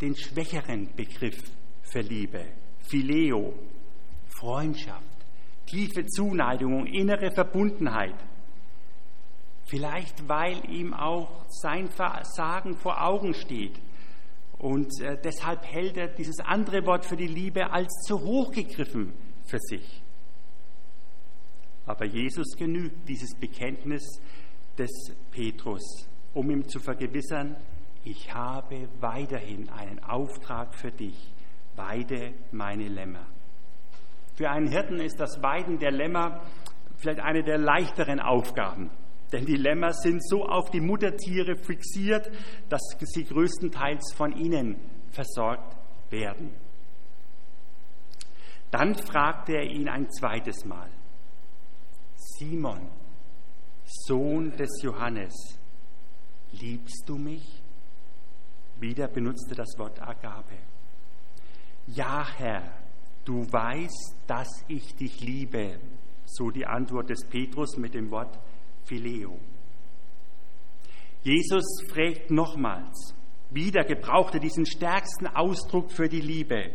den 0.00 0.16
schwächeren 0.16 0.94
Begriff 0.94 1.40
für 1.82 2.00
Liebe, 2.00 2.44
Phileo, 2.88 3.54
Freundschaft, 4.26 5.04
tiefe 5.66 6.06
Zuneigung, 6.06 6.86
innere 6.86 7.30
Verbundenheit. 7.32 8.16
Vielleicht 9.64 10.28
weil 10.28 10.68
ihm 10.68 10.92
auch 10.92 11.44
sein 11.48 11.88
Versagen 11.88 12.74
vor 12.74 13.00
Augen 13.00 13.34
steht. 13.34 13.80
Und 14.58 15.00
äh, 15.00 15.16
deshalb 15.22 15.64
hält 15.64 15.96
er 15.96 16.08
dieses 16.08 16.40
andere 16.40 16.84
Wort 16.86 17.06
für 17.06 17.16
die 17.16 17.28
Liebe 17.28 17.70
als 17.70 17.88
zu 18.06 18.20
hoch 18.20 18.50
gegriffen 18.50 19.12
für 19.44 19.58
sich. 19.58 20.02
Aber 21.90 22.04
Jesus 22.04 22.56
genügt 22.56 23.08
dieses 23.08 23.34
Bekenntnis 23.34 24.20
des 24.78 24.90
Petrus, 25.32 26.08
um 26.34 26.48
ihm 26.48 26.68
zu 26.68 26.78
vergewissern, 26.78 27.56
ich 28.04 28.32
habe 28.32 28.88
weiterhin 29.00 29.68
einen 29.70 29.98
Auftrag 29.98 30.76
für 30.76 30.92
dich, 30.92 31.34
weide 31.74 32.32
meine 32.52 32.86
Lämmer. 32.86 33.26
Für 34.36 34.50
einen 34.50 34.68
Hirten 34.68 35.00
ist 35.00 35.18
das 35.18 35.42
Weiden 35.42 35.80
der 35.80 35.90
Lämmer 35.90 36.42
vielleicht 36.94 37.18
eine 37.18 37.42
der 37.42 37.58
leichteren 37.58 38.20
Aufgaben, 38.20 38.90
denn 39.32 39.44
die 39.44 39.56
Lämmer 39.56 39.92
sind 39.92 40.24
so 40.24 40.44
auf 40.44 40.70
die 40.70 40.80
Muttertiere 40.80 41.56
fixiert, 41.56 42.30
dass 42.68 42.82
sie 43.00 43.24
größtenteils 43.24 44.12
von 44.14 44.36
ihnen 44.36 44.76
versorgt 45.10 45.76
werden. 46.08 46.52
Dann 48.70 48.94
fragte 48.94 49.54
er 49.54 49.64
ihn 49.64 49.88
ein 49.88 50.08
zweites 50.08 50.64
Mal, 50.64 50.88
Simon, 52.40 52.88
Sohn 53.84 54.56
des 54.56 54.80
Johannes, 54.82 55.34
liebst 56.52 57.02
du 57.06 57.18
mich? 57.18 57.62
Wieder 58.78 59.08
benutzte 59.08 59.54
das 59.54 59.76
Wort 59.76 60.00
Agape. 60.00 60.56
Ja, 61.88 62.26
Herr, 62.38 62.62
du 63.26 63.42
weißt, 63.42 64.16
dass 64.26 64.48
ich 64.68 64.94
dich 64.94 65.20
liebe, 65.20 65.80
so 66.24 66.50
die 66.50 66.64
Antwort 66.64 67.10
des 67.10 67.26
Petrus 67.28 67.76
mit 67.76 67.92
dem 67.92 68.10
Wort 68.10 68.38
Phileo. 68.84 69.38
Jesus 71.22 71.66
fragt 71.92 72.30
nochmals, 72.30 73.14
wieder 73.50 73.84
gebrauchte 73.84 74.40
diesen 74.40 74.64
stärksten 74.64 75.26
Ausdruck 75.26 75.92
für 75.92 76.08
die 76.08 76.22
Liebe. 76.22 76.74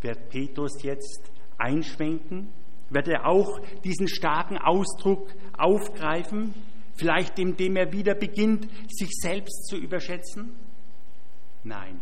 Wird 0.00 0.28
Petrus 0.28 0.82
jetzt 0.82 1.30
einschwenken 1.56 2.52
wird 2.90 3.08
er 3.08 3.26
auch 3.26 3.60
diesen 3.84 4.08
starken 4.08 4.58
Ausdruck 4.58 5.28
aufgreifen, 5.56 6.54
vielleicht 6.94 7.38
indem 7.38 7.76
er 7.76 7.92
wieder 7.92 8.14
beginnt, 8.14 8.68
sich 8.90 9.10
selbst 9.12 9.66
zu 9.68 9.76
überschätzen? 9.76 10.56
Nein. 11.64 12.00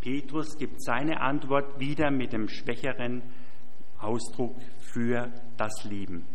Petrus 0.00 0.58
gibt 0.58 0.82
seine 0.82 1.20
Antwort 1.20 1.80
wieder 1.80 2.10
mit 2.10 2.32
dem 2.32 2.48
schwächeren 2.48 3.22
Ausdruck 3.98 4.54
für 4.78 5.32
das 5.56 5.84
Leben. 5.84 6.26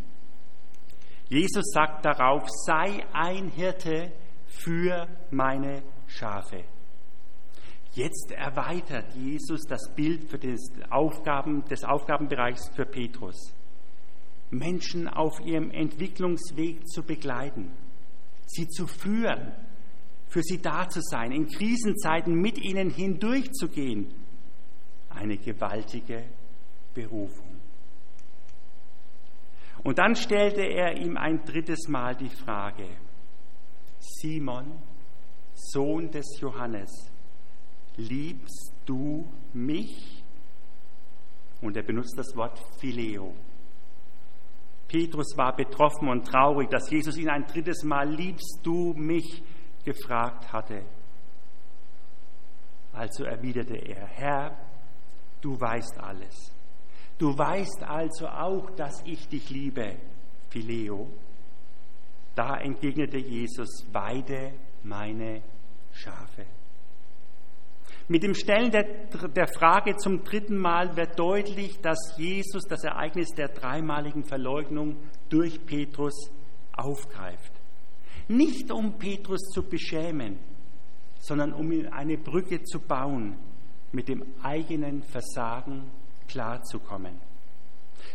Jesus 1.30 1.72
sagt 1.72 2.04
darauf, 2.06 2.44
sei 2.65 3.06
ein 3.13 3.50
Hirte 3.50 4.12
für 4.48 5.08
meine 5.30 5.84
Schafe. 6.08 6.63
Jetzt 7.93 8.32
erweitert 8.32 9.15
Jesus 9.15 9.62
das 9.67 9.93
Bild 9.95 10.30
für 10.30 10.38
des, 10.38 10.71
Aufgaben, 10.89 11.65
des 11.65 11.84
Aufgabenbereichs 11.84 12.69
für 12.75 12.86
Petrus. 12.86 13.54
Menschen 14.52 15.08
auf 15.08 15.39
ihrem 15.41 15.71
Entwicklungsweg 15.71 16.88
zu 16.88 17.04
begleiten, 17.04 17.71
sie 18.45 18.67
zu 18.67 18.88
führen, 18.88 19.54
für 20.28 20.41
sie 20.41 20.62
da 20.62 20.88
zu 20.88 21.02
sein, 21.02 21.32
in 21.32 21.47
Krisenzeiten 21.47 22.34
mit 22.34 22.58
ihnen 22.60 22.89
hindurchzugehen. 22.89 24.13
Eine 25.10 25.38
gewaltige 25.38 26.25
Berufung. 26.93 27.58
Und 29.84 29.97
dann 29.97 30.15
stellte 30.15 30.62
er 30.62 30.97
ihm 30.97 31.17
ein 31.17 31.43
drittes 31.45 31.88
Mal 31.88 32.15
die 32.15 32.30
Frage, 32.30 32.86
Simon, 33.99 34.82
Sohn 35.54 36.12
des 36.12 36.39
Johannes, 36.39 37.12
liebst 37.99 38.73
du 38.85 39.27
mich? 39.53 40.23
Und 41.62 41.75
er 41.75 41.83
benutzt 41.83 42.17
das 42.17 42.35
Wort 42.35 42.59
Phileo. 42.79 43.33
Petrus 44.88 45.38
war 45.38 45.55
betroffen 45.55 46.09
und 46.09 46.25
traurig, 46.25 46.69
dass 46.69 46.89
Jesus 46.89 47.17
ihn 47.17 47.29
ein 47.29 47.45
drittes 47.45 47.83
Mal, 47.83 48.09
liebst 48.09 48.59
du 48.63 48.93
mich, 48.93 49.43
gefragt 49.83 50.51
hatte. 50.51 50.83
Also 52.91 53.23
erwiderte 53.23 53.75
er, 53.75 54.07
Herr, 54.07 54.57
du 55.41 55.59
weißt 55.59 55.99
alles. 55.99 56.53
Du 57.17 57.38
weißt 57.38 57.83
also 57.83 58.27
auch, 58.27 58.71
dass 58.71 59.01
ich 59.05 59.27
dich 59.27 59.49
liebe, 59.49 59.97
Phileo. 60.49 61.07
Da 62.33 62.57
entgegnete 62.57 63.17
Jesus, 63.17 63.85
weide 63.91 64.53
meine 64.83 65.43
Schafe. 65.91 66.45
Mit 68.12 68.24
dem 68.24 68.34
Stellen 68.34 68.72
der, 68.72 68.86
der, 69.36 69.48
Frage 69.48 69.95
zum 69.95 70.24
dritten 70.24 70.58
Mal 70.58 70.98
wird 70.98 71.19
deutlich, 71.19 71.80
dass 71.80 72.15
Jesus 72.17 72.63
das 72.67 72.84
Ereignis 72.84 73.30
der 73.38 73.50
dreimaligen 73.50 74.24
Verleugnung 74.24 74.98
durch 75.30 75.63
Petrus 75.63 76.32
aufgreift. 76.76 77.52
Nicht 78.28 78.72
um 78.72 78.98
Petrus 78.98 79.41
zu 79.54 79.62
beschämen, 79.62 80.39
sondern 81.19 81.54
um 81.54 81.72
ihm 81.72 81.88
eine 81.91 82.17
Brücke 82.17 82.63
zu 82.63 82.80
bauen, 82.80 83.38
mit 83.91 84.08
dem 84.08 84.26
eigenen 84.41 85.04
Versagen 85.04 85.84
klarzukommen. 86.28 87.13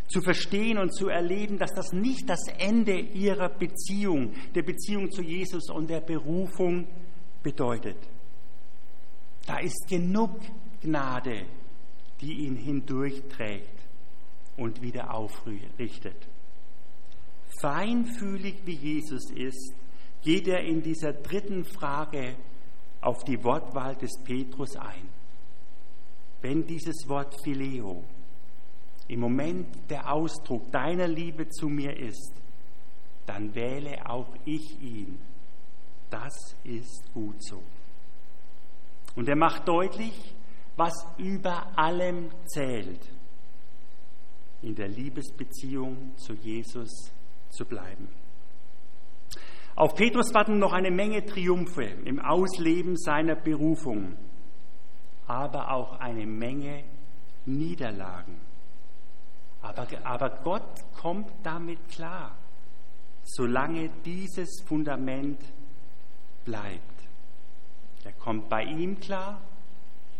Zu 0.08 0.22
verstehen 0.22 0.78
und 0.78 0.92
zu 0.92 1.08
erleben, 1.08 1.56
dass 1.56 1.72
das 1.72 1.92
nicht 1.92 2.28
das 2.28 2.48
Ende 2.58 2.98
ihrer 2.98 3.48
Beziehung, 3.48 4.32
der 4.56 4.62
Beziehung 4.62 5.12
zu 5.12 5.22
Jesus 5.22 5.70
und 5.70 5.88
der 5.88 6.00
Berufung 6.00 6.88
bedeutet. 7.44 7.96
Da 9.46 9.58
ist 9.58 9.86
genug 9.88 10.40
Gnade, 10.80 11.46
die 12.20 12.46
ihn 12.46 12.56
hindurchträgt 12.56 13.80
und 14.56 14.80
wieder 14.80 15.12
aufrichtet. 15.12 16.16
Feinfühlig 17.60 18.56
wie 18.64 18.74
Jesus 18.74 19.30
ist, 19.30 19.74
geht 20.22 20.48
er 20.48 20.60
in 20.64 20.82
dieser 20.82 21.12
dritten 21.12 21.64
Frage 21.64 22.36
auf 23.00 23.24
die 23.24 23.42
Wortwahl 23.44 23.94
des 23.96 24.12
Petrus 24.24 24.76
ein. 24.76 25.08
Wenn 26.40 26.66
dieses 26.66 27.08
Wort 27.08 27.34
Phileo 27.42 28.02
im 29.08 29.20
Moment 29.20 29.66
der 29.90 30.10
Ausdruck 30.10 30.70
deiner 30.72 31.06
Liebe 31.06 31.48
zu 31.48 31.68
mir 31.68 31.96
ist, 31.96 32.32
dann 33.26 33.54
wähle 33.54 34.08
auch 34.08 34.34
ich 34.44 34.80
ihn. 34.80 35.18
Das 36.10 36.56
ist 36.64 37.12
gut 37.12 37.42
so. 37.42 37.62
Und 39.16 39.28
er 39.28 39.36
macht 39.36 39.68
deutlich, 39.68 40.34
was 40.76 40.92
über 41.18 41.78
allem 41.78 42.30
zählt, 42.46 43.08
in 44.62 44.74
der 44.74 44.88
Liebesbeziehung 44.88 46.16
zu 46.16 46.34
Jesus 46.34 47.12
zu 47.50 47.64
bleiben. 47.64 48.08
Auf 49.76 49.94
Petrus 49.94 50.32
warten 50.34 50.58
noch 50.58 50.72
eine 50.72 50.90
Menge 50.90 51.24
Triumphe 51.24 51.84
im 51.84 52.20
Ausleben 52.20 52.96
seiner 52.96 53.34
Berufung, 53.34 54.16
aber 55.26 55.72
auch 55.72 55.98
eine 55.98 56.26
Menge 56.26 56.84
Niederlagen. 57.46 58.40
Aber, 59.62 59.86
aber 60.04 60.30
Gott 60.44 60.84
kommt 61.00 61.30
damit 61.42 61.88
klar, 61.88 62.36
solange 63.24 63.90
dieses 64.04 64.62
Fundament 64.66 65.40
bleibt. 66.44 66.93
Er 68.04 68.12
kommt 68.12 68.48
bei 68.48 68.64
ihm 68.64 69.00
klar, 69.00 69.40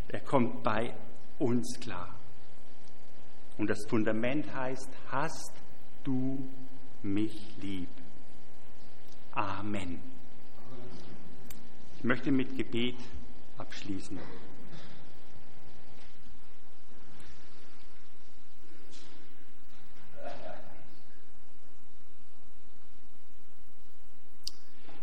er 0.08 0.20
kommt 0.20 0.62
bei 0.62 0.94
uns 1.38 1.78
klar. 1.80 2.14
Und 3.58 3.68
das 3.68 3.84
Fundament 3.88 4.52
heißt, 4.54 4.88
hast 5.10 5.52
du 6.02 6.48
mich 7.02 7.56
lieb. 7.60 7.88
Amen. 9.32 10.00
Ich 11.96 12.04
möchte 12.04 12.32
mit 12.32 12.56
Gebet 12.56 12.96
abschließen. 13.58 14.18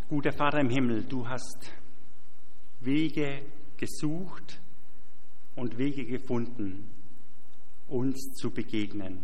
Guter 0.09 0.33
Vater 0.33 0.59
im 0.59 0.69
Himmel, 0.69 1.03
du 1.03 1.27
hast 1.27 1.71
Wege 2.81 3.41
gesucht 3.77 4.59
und 5.55 5.77
Wege 5.77 6.05
gefunden, 6.05 6.89
uns 7.87 8.33
zu 8.33 8.51
begegnen. 8.51 9.23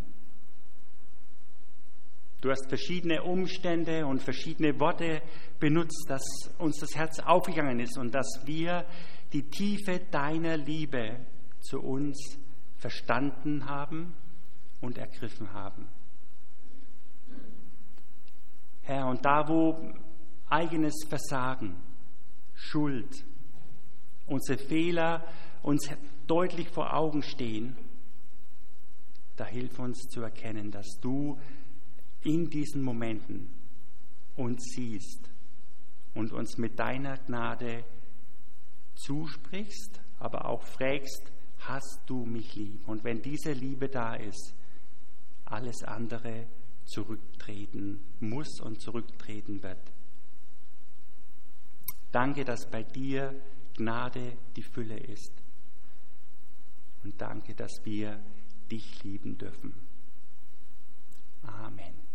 Du 2.41 2.51
hast 2.51 2.69
verschiedene 2.69 3.23
Umstände 3.23 4.05
und 4.05 4.21
verschiedene 4.21 4.79
Worte 4.79 5.21
benutzt, 5.59 6.05
dass 6.07 6.23
uns 6.59 6.77
das 6.77 6.95
Herz 6.95 7.19
aufgegangen 7.19 7.79
ist 7.79 7.97
und 7.97 8.13
dass 8.13 8.41
wir 8.45 8.85
die 9.33 9.43
Tiefe 9.43 10.01
deiner 10.11 10.55
Liebe 10.55 11.19
zu 11.59 11.81
uns 11.81 12.37
verstanden 12.77 13.65
haben 13.65 14.13
und 14.81 14.97
ergriffen 14.97 15.51
haben. 15.51 15.87
Herr, 18.83 19.07
und 19.07 19.25
da, 19.25 19.47
wo 19.47 19.93
eigenes 20.47 20.95
Versagen, 21.09 21.75
Schuld, 22.53 23.25
unsere 24.27 24.57
Fehler 24.57 25.25
uns 25.63 25.89
deutlich 26.27 26.69
vor 26.69 26.93
Augen 26.93 27.23
stehen, 27.23 27.75
da 29.35 29.45
hilf 29.45 29.79
uns 29.79 29.99
zu 30.09 30.21
erkennen, 30.21 30.71
dass 30.71 30.99
du 31.01 31.39
in 32.23 32.49
diesen 32.49 32.81
Momenten 32.81 33.49
uns 34.35 34.63
siehst 34.75 35.29
und 36.13 36.33
uns 36.33 36.57
mit 36.57 36.79
deiner 36.79 37.17
Gnade 37.17 37.83
zusprichst, 38.95 40.01
aber 40.19 40.45
auch 40.45 40.63
fragst, 40.63 41.31
hast 41.59 42.01
du 42.07 42.25
mich 42.25 42.55
lieb? 42.55 42.87
Und 42.87 43.03
wenn 43.03 43.21
diese 43.21 43.51
Liebe 43.51 43.87
da 43.87 44.15
ist, 44.15 44.55
alles 45.45 45.83
andere 45.83 46.47
zurücktreten 46.85 47.99
muss 48.19 48.59
und 48.61 48.81
zurücktreten 48.81 49.61
wird. 49.61 49.91
Danke, 52.11 52.45
dass 52.45 52.69
bei 52.69 52.83
dir 52.83 53.35
Gnade 53.77 54.37
die 54.55 54.63
Fülle 54.63 54.97
ist. 54.97 55.31
Und 57.03 57.21
danke, 57.21 57.55
dass 57.55 57.85
wir 57.85 58.19
dich 58.69 59.03
lieben 59.03 59.37
dürfen. 59.37 59.73
Amen. 61.43 62.06